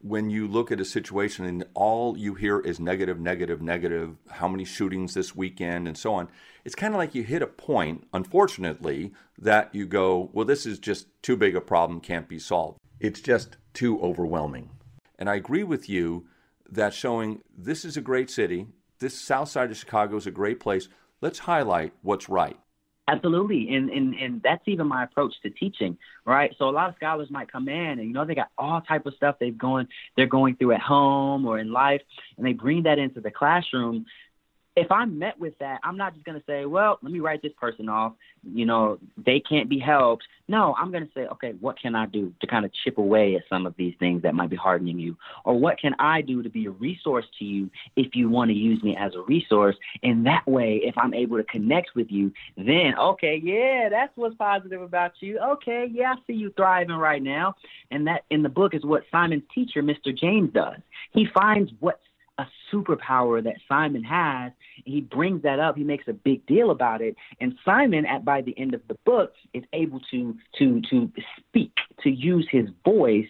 when 0.00 0.30
you 0.30 0.46
look 0.46 0.70
at 0.70 0.80
a 0.80 0.84
situation 0.84 1.44
and 1.44 1.64
all 1.74 2.16
you 2.16 2.34
hear 2.34 2.60
is 2.60 2.78
negative, 2.78 3.18
negative, 3.18 3.60
negative, 3.60 4.16
how 4.30 4.46
many 4.46 4.64
shootings 4.64 5.14
this 5.14 5.34
weekend 5.34 5.88
and 5.88 5.98
so 5.98 6.14
on, 6.14 6.28
it's 6.64 6.76
kind 6.76 6.94
of 6.94 6.98
like 6.98 7.14
you 7.14 7.24
hit 7.24 7.42
a 7.42 7.46
point, 7.46 8.06
unfortunately, 8.12 9.12
that 9.38 9.74
you 9.74 9.86
go, 9.86 10.30
well, 10.32 10.44
this 10.44 10.66
is 10.66 10.78
just 10.78 11.08
too 11.22 11.36
big 11.36 11.56
a 11.56 11.60
problem, 11.60 12.00
can't 12.00 12.28
be 12.28 12.38
solved. 12.38 12.78
It's 13.00 13.20
just 13.20 13.56
too 13.74 14.00
overwhelming. 14.00 14.70
And 15.18 15.28
I 15.28 15.34
agree 15.34 15.64
with 15.64 15.88
you 15.88 16.26
that 16.70 16.94
showing 16.94 17.40
this 17.56 17.84
is 17.84 17.96
a 17.96 18.00
great 18.00 18.30
city, 18.30 18.66
this 19.00 19.18
south 19.18 19.48
side 19.48 19.70
of 19.70 19.76
Chicago 19.76 20.16
is 20.16 20.26
a 20.26 20.30
great 20.30 20.60
place. 20.60 20.88
Let's 21.20 21.40
highlight 21.40 21.92
what's 22.02 22.28
right. 22.28 22.58
Absolutely, 23.10 23.74
and, 23.74 23.88
and 23.88 24.14
and 24.16 24.42
that's 24.42 24.62
even 24.66 24.86
my 24.86 25.02
approach 25.02 25.32
to 25.42 25.48
teaching, 25.48 25.96
right? 26.26 26.54
So 26.58 26.68
a 26.68 26.70
lot 26.70 26.90
of 26.90 26.94
scholars 26.96 27.28
might 27.30 27.50
come 27.50 27.66
in, 27.66 27.98
and 27.98 28.02
you 28.02 28.12
know 28.12 28.26
they 28.26 28.34
got 28.34 28.50
all 28.58 28.82
type 28.82 29.06
of 29.06 29.14
stuff 29.14 29.36
they've 29.40 29.56
going 29.56 29.88
they're 30.14 30.26
going 30.26 30.56
through 30.56 30.72
at 30.72 30.82
home 30.82 31.46
or 31.46 31.58
in 31.58 31.72
life, 31.72 32.02
and 32.36 32.44
they 32.46 32.52
bring 32.52 32.82
that 32.82 32.98
into 32.98 33.22
the 33.22 33.30
classroom 33.30 34.04
if 34.78 34.90
I'm 34.90 35.18
met 35.18 35.38
with 35.38 35.58
that, 35.58 35.80
I'm 35.82 35.96
not 35.96 36.14
just 36.14 36.24
going 36.24 36.38
to 36.38 36.44
say, 36.46 36.64
well, 36.64 36.98
let 37.02 37.12
me 37.12 37.20
write 37.20 37.42
this 37.42 37.52
person 37.60 37.88
off. 37.88 38.12
You 38.42 38.66
know, 38.66 38.98
they 39.16 39.40
can't 39.40 39.68
be 39.68 39.78
helped. 39.78 40.24
No, 40.46 40.74
I'm 40.78 40.90
going 40.90 41.06
to 41.06 41.12
say, 41.14 41.26
okay, 41.26 41.54
what 41.60 41.78
can 41.78 41.94
I 41.94 42.06
do 42.06 42.32
to 42.40 42.46
kind 42.46 42.64
of 42.64 42.70
chip 42.84 42.96
away 42.96 43.34
at 43.34 43.42
some 43.48 43.66
of 43.66 43.74
these 43.76 43.94
things 43.98 44.22
that 44.22 44.34
might 44.34 44.50
be 44.50 44.56
hardening 44.56 44.98
you? 44.98 45.16
Or 45.44 45.58
what 45.58 45.78
can 45.78 45.94
I 45.98 46.22
do 46.22 46.42
to 46.42 46.48
be 46.48 46.66
a 46.66 46.70
resource 46.70 47.26
to 47.38 47.44
you 47.44 47.70
if 47.96 48.14
you 48.14 48.30
want 48.30 48.50
to 48.50 48.54
use 48.54 48.82
me 48.82 48.96
as 48.96 49.14
a 49.14 49.20
resource? 49.22 49.76
And 50.02 50.24
that 50.26 50.46
way, 50.46 50.80
if 50.84 50.96
I'm 50.96 51.12
able 51.12 51.36
to 51.36 51.44
connect 51.44 51.94
with 51.94 52.10
you, 52.10 52.32
then, 52.56 52.94
okay, 52.98 53.40
yeah, 53.42 53.88
that's 53.90 54.16
what's 54.16 54.36
positive 54.36 54.80
about 54.80 55.12
you. 55.20 55.38
Okay, 55.38 55.88
yeah, 55.92 56.12
I 56.12 56.16
see 56.26 56.34
you 56.34 56.52
thriving 56.56 56.96
right 56.96 57.22
now. 57.22 57.54
And 57.90 58.06
that 58.06 58.24
in 58.30 58.42
the 58.42 58.48
book 58.48 58.74
is 58.74 58.84
what 58.84 59.04
Simon's 59.10 59.42
teacher, 59.54 59.82
Mr. 59.82 60.16
James, 60.16 60.52
does. 60.52 60.78
He 61.12 61.26
finds 61.34 61.72
what's 61.80 62.00
a 62.38 62.46
superpower 62.72 63.42
that 63.42 63.56
Simon 63.68 64.04
has. 64.04 64.52
He 64.84 65.00
brings 65.00 65.42
that 65.42 65.58
up. 65.58 65.76
He 65.76 65.84
makes 65.84 66.06
a 66.06 66.12
big 66.12 66.46
deal 66.46 66.70
about 66.70 67.02
it. 67.02 67.16
And 67.40 67.54
Simon, 67.64 68.06
at 68.06 68.24
by 68.24 68.42
the 68.42 68.58
end 68.58 68.74
of 68.74 68.82
the 68.88 68.96
book, 69.04 69.32
is 69.52 69.64
able 69.72 70.00
to 70.10 70.36
to 70.58 70.80
to 70.82 71.10
speak, 71.38 71.72
to 72.02 72.10
use 72.10 72.48
his 72.50 72.68
voice 72.84 73.26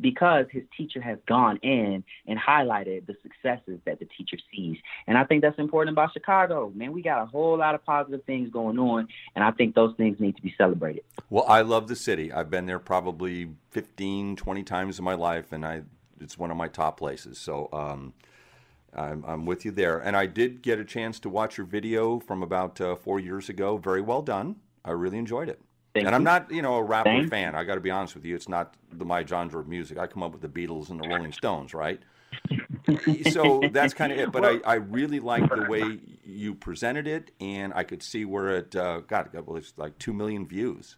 because 0.00 0.46
his 0.50 0.62
teacher 0.76 1.00
has 1.00 1.18
gone 1.26 1.58
in 1.62 2.04
and 2.26 2.38
highlighted 2.38 3.06
the 3.06 3.14
successes 3.22 3.80
that 3.86 3.98
the 3.98 4.04
teacher 4.04 4.36
sees. 4.54 4.76
And 5.06 5.16
I 5.16 5.24
think 5.24 5.42
that's 5.42 5.58
important 5.58 5.94
about 5.94 6.12
Chicago. 6.12 6.70
Man, 6.74 6.92
we 6.92 7.02
got 7.02 7.22
a 7.22 7.26
whole 7.26 7.56
lot 7.58 7.74
of 7.74 7.84
positive 7.84 8.22
things 8.24 8.50
going 8.50 8.78
on, 8.78 9.08
and 9.34 9.42
I 9.42 9.52
think 9.52 9.74
those 9.74 9.94
things 9.96 10.20
need 10.20 10.36
to 10.36 10.42
be 10.42 10.54
celebrated. 10.58 11.02
Well, 11.30 11.46
I 11.48 11.62
love 11.62 11.88
the 11.88 11.96
city. 11.96 12.30
I've 12.30 12.50
been 12.50 12.66
there 12.66 12.78
probably 12.78 13.48
15, 13.70 14.36
20 14.36 14.62
times 14.64 14.98
in 14.98 15.04
my 15.04 15.14
life, 15.14 15.52
and 15.52 15.64
I 15.64 15.82
it's 16.20 16.38
one 16.38 16.50
of 16.50 16.56
my 16.56 16.68
top 16.68 16.98
places. 16.98 17.38
So, 17.38 17.68
um, 17.72 18.14
I'm, 18.96 19.24
I'm 19.26 19.46
with 19.46 19.64
you 19.64 19.70
there. 19.70 19.98
And 19.98 20.16
I 20.16 20.26
did 20.26 20.62
get 20.62 20.78
a 20.78 20.84
chance 20.84 21.20
to 21.20 21.28
watch 21.28 21.58
your 21.58 21.66
video 21.66 22.18
from 22.18 22.42
about 22.42 22.80
uh, 22.80 22.96
four 22.96 23.20
years 23.20 23.48
ago. 23.48 23.76
Very 23.76 24.00
well 24.00 24.22
done. 24.22 24.56
I 24.84 24.92
really 24.92 25.18
enjoyed 25.18 25.48
it. 25.48 25.60
Thank 25.94 26.06
and 26.06 26.12
you. 26.12 26.16
I'm 26.16 26.24
not, 26.24 26.50
you 26.50 26.62
know, 26.62 26.76
a 26.76 26.82
rapper 26.82 27.10
Thanks. 27.10 27.30
fan. 27.30 27.54
I 27.54 27.64
got 27.64 27.76
to 27.76 27.80
be 27.80 27.90
honest 27.90 28.14
with 28.14 28.24
you. 28.24 28.34
It's 28.34 28.48
not 28.48 28.74
the, 28.92 29.04
my 29.04 29.24
genre 29.24 29.60
of 29.60 29.68
music. 29.68 29.98
I 29.98 30.06
come 30.06 30.22
up 30.22 30.32
with 30.32 30.42
the 30.42 30.48
Beatles 30.48 30.90
and 30.90 31.00
the 31.00 31.08
Rolling 31.08 31.32
Stones, 31.32 31.74
right? 31.74 32.00
so 33.30 33.62
that's 33.72 33.94
kind 33.94 34.12
of 34.12 34.18
it. 34.18 34.32
But 34.32 34.44
I, 34.44 34.58
I 34.64 34.74
really 34.74 35.20
like 35.20 35.48
the 35.48 35.66
way 35.68 36.00
you 36.24 36.54
presented 36.54 37.06
it, 37.06 37.32
and 37.40 37.72
I 37.74 37.82
could 37.82 38.02
see 38.02 38.24
where 38.24 38.56
it 38.56 38.76
uh, 38.76 39.00
got. 39.00 39.32
Well, 39.46 39.56
it's 39.56 39.74
like 39.76 39.98
two 39.98 40.12
million 40.12 40.46
views. 40.46 40.96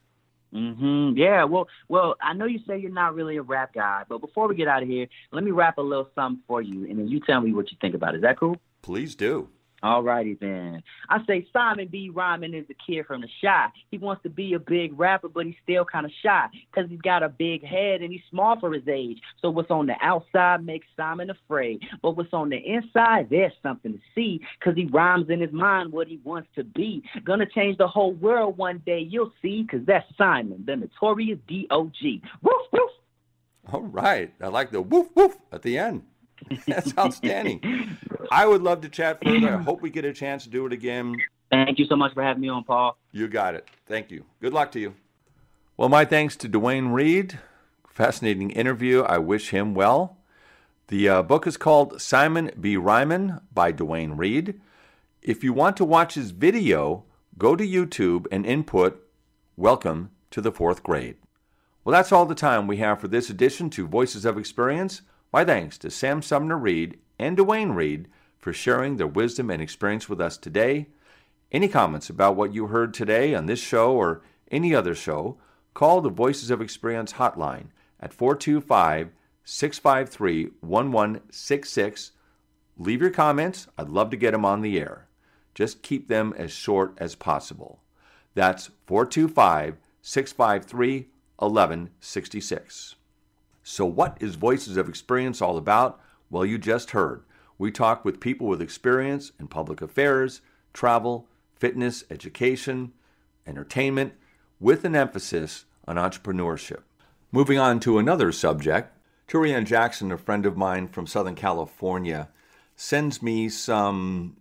Mhm. 0.52 1.16
Yeah. 1.16 1.44
Well, 1.44 1.68
well, 1.88 2.16
I 2.20 2.32
know 2.32 2.46
you 2.46 2.60
say 2.66 2.78
you're 2.78 2.90
not 2.90 3.14
really 3.14 3.36
a 3.36 3.42
rap 3.42 3.74
guy, 3.74 4.04
but 4.08 4.20
before 4.20 4.48
we 4.48 4.54
get 4.54 4.68
out 4.68 4.82
of 4.82 4.88
here, 4.88 5.06
let 5.30 5.44
me 5.44 5.50
rap 5.50 5.78
a 5.78 5.82
little 5.82 6.08
something 6.14 6.42
for 6.46 6.62
you, 6.62 6.88
and 6.88 6.98
then 6.98 7.08
you 7.08 7.20
tell 7.20 7.40
me 7.40 7.52
what 7.52 7.70
you 7.70 7.76
think 7.80 7.94
about 7.94 8.14
it. 8.14 8.18
Is 8.18 8.22
that 8.22 8.38
cool? 8.38 8.56
Please 8.82 9.14
do. 9.14 9.48
All 9.82 10.02
righty 10.02 10.34
then. 10.34 10.82
I 11.08 11.24
say 11.26 11.46
Simon 11.52 11.88
B. 11.88 12.10
Rhymin' 12.12 12.52
is 12.52 12.66
a 12.68 12.74
kid 12.74 13.06
from 13.06 13.20
the 13.20 13.28
Chi. 13.40 13.68
He 13.90 13.98
wants 13.98 14.22
to 14.24 14.28
be 14.28 14.54
a 14.54 14.58
big 14.58 14.98
rapper, 14.98 15.28
but 15.28 15.46
he's 15.46 15.54
still 15.62 15.84
kind 15.84 16.04
of 16.04 16.10
shy 16.22 16.46
because 16.70 16.90
he's 16.90 17.00
got 17.00 17.22
a 17.22 17.28
big 17.28 17.64
head 17.64 18.02
and 18.02 18.12
he's 18.12 18.22
small 18.28 18.58
for 18.58 18.72
his 18.72 18.88
age. 18.88 19.20
So 19.40 19.50
what's 19.50 19.70
on 19.70 19.86
the 19.86 19.94
outside 20.00 20.64
makes 20.64 20.86
Simon 20.96 21.30
afraid. 21.30 21.82
But 22.02 22.16
what's 22.16 22.32
on 22.32 22.48
the 22.48 22.56
inside, 22.56 23.28
there's 23.30 23.52
something 23.62 23.92
to 23.92 24.00
see 24.14 24.40
because 24.58 24.74
he 24.76 24.86
rhymes 24.86 25.30
in 25.30 25.40
his 25.40 25.52
mind 25.52 25.92
what 25.92 26.08
he 26.08 26.20
wants 26.24 26.48
to 26.56 26.64
be. 26.64 27.04
Gonna 27.24 27.46
change 27.46 27.78
the 27.78 27.88
whole 27.88 28.14
world 28.14 28.58
one 28.58 28.82
day, 28.84 29.00
you'll 29.00 29.32
see, 29.40 29.62
because 29.62 29.86
that's 29.86 30.06
Simon, 30.16 30.64
the 30.66 30.74
notorious 30.74 31.38
D.O.G. 31.46 32.22
Woof, 32.42 32.66
woof. 32.72 32.90
All 33.72 33.82
right. 33.82 34.32
I 34.40 34.48
like 34.48 34.70
the 34.70 34.80
woof, 34.80 35.08
woof 35.14 35.36
at 35.52 35.62
the 35.62 35.78
end. 35.78 36.02
That's 36.66 36.96
outstanding. 36.96 37.60
I 38.30 38.46
would 38.46 38.62
love 38.62 38.80
to 38.82 38.88
chat 38.88 39.22
further. 39.24 39.54
I 39.54 39.62
hope 39.62 39.82
we 39.82 39.90
get 39.90 40.04
a 40.04 40.12
chance 40.12 40.44
to 40.44 40.50
do 40.50 40.66
it 40.66 40.72
again. 40.72 41.16
Thank 41.50 41.78
you 41.78 41.86
so 41.86 41.96
much 41.96 42.14
for 42.14 42.22
having 42.22 42.42
me 42.42 42.48
on, 42.48 42.64
Paul. 42.64 42.96
You 43.12 43.28
got 43.28 43.54
it. 43.54 43.66
Thank 43.86 44.10
you. 44.10 44.24
Good 44.40 44.52
luck 44.52 44.72
to 44.72 44.80
you. 44.80 44.94
Well, 45.76 45.88
my 45.88 46.04
thanks 46.04 46.36
to 46.36 46.48
Dwayne 46.48 46.92
Reed. 46.92 47.38
Fascinating 47.88 48.50
interview. 48.50 49.02
I 49.02 49.18
wish 49.18 49.50
him 49.50 49.74
well. 49.74 50.16
The 50.88 51.08
uh, 51.08 51.22
book 51.22 51.46
is 51.46 51.56
called 51.56 52.00
Simon 52.00 52.50
B. 52.60 52.76
Rhymin' 52.76 53.40
by 53.52 53.72
Dwayne 53.72 54.16
Reed. 54.16 54.60
If 55.22 55.44
you 55.44 55.52
want 55.52 55.76
to 55.78 55.84
watch 55.84 56.14
his 56.14 56.30
video, 56.30 57.04
go 57.36 57.56
to 57.56 57.66
YouTube 57.66 58.26
and 58.32 58.46
input 58.46 59.04
Welcome 59.56 60.10
to 60.30 60.40
the 60.40 60.52
Fourth 60.52 60.82
Grade. 60.82 61.16
Well, 61.84 61.92
that's 61.92 62.12
all 62.12 62.26
the 62.26 62.34
time 62.34 62.66
we 62.66 62.78
have 62.78 63.00
for 63.00 63.08
this 63.08 63.30
edition 63.30 63.70
to 63.70 63.86
Voices 63.86 64.24
of 64.24 64.38
Experience. 64.38 65.02
My 65.32 65.44
thanks 65.44 65.78
to 65.78 65.90
Sam 65.90 66.22
Sumner 66.22 66.56
Reed 66.56 66.98
and 67.18 67.36
Dwayne 67.36 67.74
Reed 67.74 68.08
for 68.48 68.54
sharing 68.54 68.96
their 68.96 69.06
wisdom 69.06 69.50
and 69.50 69.60
experience 69.60 70.08
with 70.08 70.22
us 70.22 70.38
today. 70.38 70.86
Any 71.52 71.68
comments 71.68 72.08
about 72.08 72.34
what 72.34 72.54
you 72.54 72.68
heard 72.68 72.94
today 72.94 73.34
on 73.34 73.44
this 73.44 73.60
show 73.60 73.92
or 73.92 74.22
any 74.50 74.74
other 74.74 74.94
show, 74.94 75.36
call 75.74 76.00
the 76.00 76.08
Voices 76.08 76.50
of 76.50 76.62
Experience 76.62 77.12
hotline 77.12 77.66
at 78.00 78.14
425 78.14 79.10
653 79.44 80.44
1166. 80.60 82.12
Leave 82.78 83.02
your 83.02 83.10
comments. 83.10 83.68
I'd 83.76 83.90
love 83.90 84.08
to 84.12 84.16
get 84.16 84.30
them 84.30 84.46
on 84.46 84.62
the 84.62 84.80
air. 84.80 85.08
Just 85.54 85.82
keep 85.82 86.08
them 86.08 86.32
as 86.38 86.50
short 86.50 86.94
as 86.96 87.14
possible. 87.14 87.80
That's 88.32 88.70
425 88.86 89.76
653 90.00 91.08
1166. 91.36 92.94
So, 93.62 93.84
what 93.84 94.16
is 94.20 94.36
Voices 94.36 94.78
of 94.78 94.88
Experience 94.88 95.42
all 95.42 95.58
about? 95.58 96.00
Well, 96.30 96.46
you 96.46 96.56
just 96.56 96.92
heard. 96.92 97.24
We 97.58 97.72
talk 97.72 98.04
with 98.04 98.20
people 98.20 98.46
with 98.46 98.62
experience 98.62 99.32
in 99.38 99.48
public 99.48 99.82
affairs, 99.82 100.40
travel, 100.72 101.26
fitness, 101.56 102.04
education, 102.10 102.92
entertainment, 103.46 104.14
with 104.60 104.84
an 104.84 104.94
emphasis 104.94 105.64
on 105.86 105.96
entrepreneurship. 105.96 106.82
Moving 107.32 107.58
on 107.58 107.80
to 107.80 107.98
another 107.98 108.32
subject, 108.32 108.96
Turian 109.26 109.66
Jackson, 109.66 110.12
a 110.12 110.16
friend 110.16 110.46
of 110.46 110.56
mine 110.56 110.88
from 110.88 111.06
Southern 111.06 111.34
California, 111.34 112.28
sends 112.76 113.22
me 113.22 113.48
some 113.48 114.36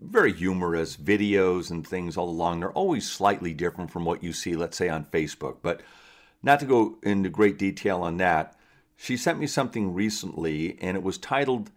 very 0.00 0.32
humorous 0.32 0.96
videos 0.96 1.70
and 1.70 1.86
things 1.86 2.16
all 2.16 2.28
along. 2.28 2.60
They're 2.60 2.72
always 2.72 3.08
slightly 3.08 3.54
different 3.54 3.90
from 3.90 4.04
what 4.04 4.22
you 4.22 4.32
see, 4.32 4.54
let's 4.54 4.76
say, 4.76 4.88
on 4.88 5.06
Facebook. 5.06 5.58
But 5.62 5.80
not 6.42 6.60
to 6.60 6.66
go 6.66 6.98
into 7.02 7.28
great 7.28 7.58
detail 7.58 8.02
on 8.02 8.16
that, 8.18 8.56
she 8.96 9.16
sent 9.16 9.38
me 9.38 9.46
something 9.46 9.94
recently 9.94 10.76
and 10.80 10.96
it 10.96 11.02
was 11.02 11.18
titled 11.18 11.70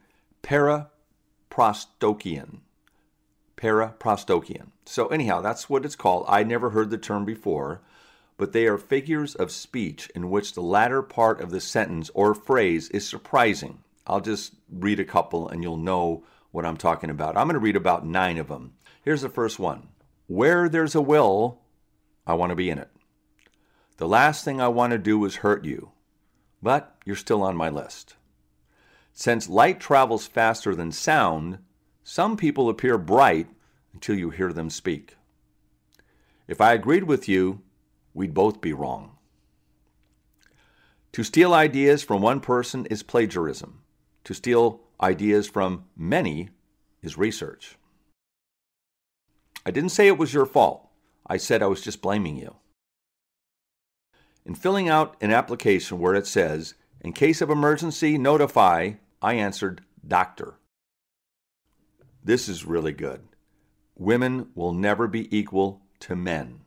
Paraprosdokian. 0.44 2.60
Paraprosdokian. 3.56 4.72
So, 4.86 5.08
anyhow, 5.08 5.42
that's 5.42 5.70
what 5.70 5.86
it's 5.86 5.96
called. 5.96 6.26
I 6.28 6.44
never 6.44 6.72
heard 6.72 6.90
the 6.90 6.98
term 6.98 7.26
before, 7.26 7.82
but 8.38 8.54
they 8.54 8.66
are 8.66 8.78
figures 8.78 9.36
of 9.36 9.52
speech 9.52 10.10
in 10.16 10.30
which 10.30 10.54
the 10.54 10.62
latter 10.62 11.02
part 11.02 11.42
of 11.42 11.52
the 11.52 11.62
sentence 11.62 12.10
or 12.14 12.34
phrase 12.34 12.90
is 12.90 13.08
surprising. 13.08 13.80
I'll 14.08 14.22
just 14.22 14.54
read 14.70 15.00
a 15.00 15.06
couple 15.06 15.48
and 15.48 15.64
you'll 15.64 15.78
know 15.78 16.24
what 16.52 16.66
I'm 16.66 16.78
talking 16.78 17.10
about. 17.10 17.38
I'm 17.38 17.48
going 17.48 17.54
to 17.54 17.60
read 17.60 17.76
about 17.76 18.06
nine 18.06 18.38
of 18.38 18.48
them. 18.48 18.74
Here's 19.04 19.22
the 19.22 19.30
first 19.30 19.60
one 19.60 19.90
Where 20.28 20.68
there's 20.68 20.96
a 20.96 21.02
will, 21.02 21.62
I 22.26 22.34
want 22.34 22.50
to 22.50 22.56
be 22.56 22.70
in 22.70 22.80
it. 22.80 22.90
The 23.98 24.08
last 24.08 24.44
thing 24.44 24.60
I 24.60 24.68
want 24.68 24.92
to 24.92 24.98
do 24.98 25.24
is 25.26 25.38
hurt 25.38 25.64
you, 25.64 25.92
but 26.62 26.96
you're 27.06 27.16
still 27.16 27.44
on 27.44 27.56
my 27.56 27.70
list. 27.70 28.16
Since 29.14 29.50
light 29.50 29.80
travels 29.80 30.26
faster 30.26 30.74
than 30.74 30.92
sound, 30.92 31.60
some 32.04 32.38
people 32.38 32.70
appear 32.70 32.98
bright 32.98 33.48
until 33.94 34.18
you 34.18 34.30
hear 34.30 34.52
them 34.54 34.70
speak. 34.70 35.16
If 36.48 36.60
I 36.60 36.74
agreed 36.74 37.04
with 37.04 37.30
you, 37.30 37.62
we'd 38.14 38.34
both 38.34 38.62
be 38.62 38.74
wrong. 38.74 39.18
To 41.14 41.24
steal 41.24 41.54
ideas 41.54 42.04
from 42.04 42.22
one 42.22 42.40
person 42.40 42.86
is 42.88 43.04
plagiarism. 43.04 43.82
To 44.24 44.34
steal 44.34 44.82
ideas 45.02 45.48
from 45.48 45.86
many 45.96 46.50
is 47.02 47.18
research. 47.18 47.78
I 49.66 49.72
didn't 49.72 49.90
say 49.90 50.08
it 50.08 50.18
was 50.18 50.34
your 50.34 50.46
fault. 50.46 50.88
I 51.28 51.38
said 51.38 51.62
I 51.62 51.68
was 51.68 51.82
just 51.82 52.02
blaming 52.02 52.38
you. 52.38 52.56
In 54.46 54.56
filling 54.56 54.90
out 54.90 55.16
an 55.22 55.32
application 55.32 56.00
where 56.00 56.16
it 56.16 56.26
says, 56.26 56.74
in 57.02 57.14
case 57.14 57.42
of 57.42 57.50
emergency, 57.50 58.18
notify, 58.18 58.92
I 59.22 59.34
answered, 59.34 59.82
doctor. 60.08 60.56
This 62.24 62.48
is 62.48 62.66
really 62.66 62.94
good. 62.94 63.22
Women 63.98 64.50
will 64.54 64.74
never 64.74 65.08
be 65.08 65.36
equal 65.36 65.82
to 66.02 66.16
men 66.16 66.62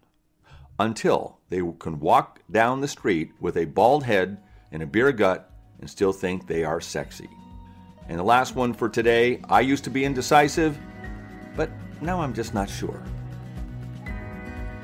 until 0.79 1.39
they 1.49 1.63
can 1.79 2.01
walk 2.01 2.41
down 2.51 2.81
the 2.81 2.89
street 2.89 3.33
with 3.41 3.57
a 3.57 3.65
bald 3.65 4.05
head 4.05 4.39
and 4.73 4.83
a 4.83 4.87
beer 4.87 5.13
gut 5.13 5.51
and 5.81 5.89
still 5.89 6.13
think 6.13 6.47
they 6.47 6.65
are 6.65 6.81
sexy. 6.81 7.31
And 8.09 8.19
the 8.19 8.25
last 8.25 8.57
one 8.57 8.75
for 8.75 8.89
today 8.89 9.41
I 9.49 9.61
used 9.61 9.85
to 9.85 9.91
be 9.91 10.05
indecisive, 10.05 10.77
but 11.57 11.71
now 12.01 12.21
I'm 12.21 12.35
just 12.35 12.55
not 12.55 12.69
sure. 12.69 13.03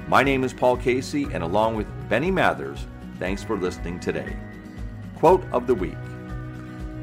My 0.06 0.22
name 0.22 0.44
is 0.44 0.52
Paul 0.52 0.76
Casey, 0.76 1.24
and 1.32 1.42
along 1.42 1.76
with 1.76 1.86
Benny 2.08 2.30
Mathers, 2.30 2.86
thanks 3.18 3.44
for 3.44 3.56
listening 3.56 4.00
today. 4.00 4.36
Quote 5.20 5.44
of 5.52 5.66
the 5.66 5.74
week 5.74 5.98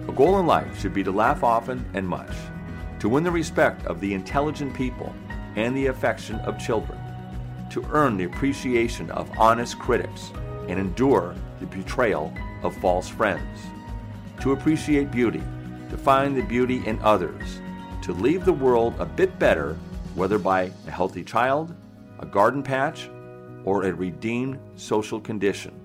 A 0.08 0.12
goal 0.12 0.40
in 0.40 0.48
life 0.48 0.80
should 0.80 0.94
be 0.94 1.04
to 1.04 1.12
laugh 1.12 1.44
often 1.44 1.86
and 1.94 2.08
much, 2.08 2.36
to 3.00 3.08
win 3.08 3.24
the 3.24 3.30
respect 3.30 3.86
of 3.86 4.02
the 4.02 4.12
intelligent 4.12 4.74
people 4.74 5.14
and 5.56 5.78
the 5.78 5.86
affection 5.86 6.38
of 6.38 6.58
children, 6.58 6.98
to 7.70 7.86
earn 7.92 8.18
the 8.18 8.24
appreciation 8.24 9.12
of 9.12 9.30
honest 9.38 9.78
critics 9.78 10.32
and 10.68 10.80
endure 10.80 11.36
the 11.60 11.68
betrayal 11.68 12.34
of 12.64 12.76
false 12.78 13.08
friends, 13.08 13.60
to 14.42 14.54
appreciate 14.54 15.12
beauty 15.12 15.44
to 15.92 15.98
find 15.98 16.36
the 16.36 16.42
beauty 16.42 16.82
in 16.88 17.00
others, 17.04 17.62
to 18.02 18.14
leave 18.14 18.46
the 18.46 18.54
world 18.54 18.96
a 19.00 19.06
bit 19.06 19.38
better, 19.38 19.78
whether 20.16 20.40
by 20.40 20.72
a 20.88 20.92
healthy 20.92 21.24
child, 21.24 21.76
a 22.18 22.26
garden 22.26 22.64
patch, 22.64 23.10
or 23.64 23.84
a 23.84 23.94
redeemed 23.94 24.58
social 24.76 25.20
condition. 25.20 25.80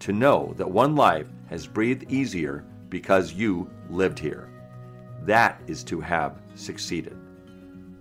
To 0.00 0.12
know 0.12 0.54
that 0.58 0.70
one 0.70 0.94
life 0.96 1.26
has 1.52 1.66
breathed 1.66 2.10
easier 2.10 2.64
because 2.88 3.34
you 3.34 3.70
lived 3.90 4.18
here. 4.18 4.48
That 5.26 5.60
is 5.66 5.84
to 5.84 6.00
have 6.00 6.40
succeeded. 6.54 7.14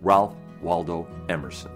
Ralph 0.01 0.37
Waldo 0.61 1.05
Emerson. 1.27 1.69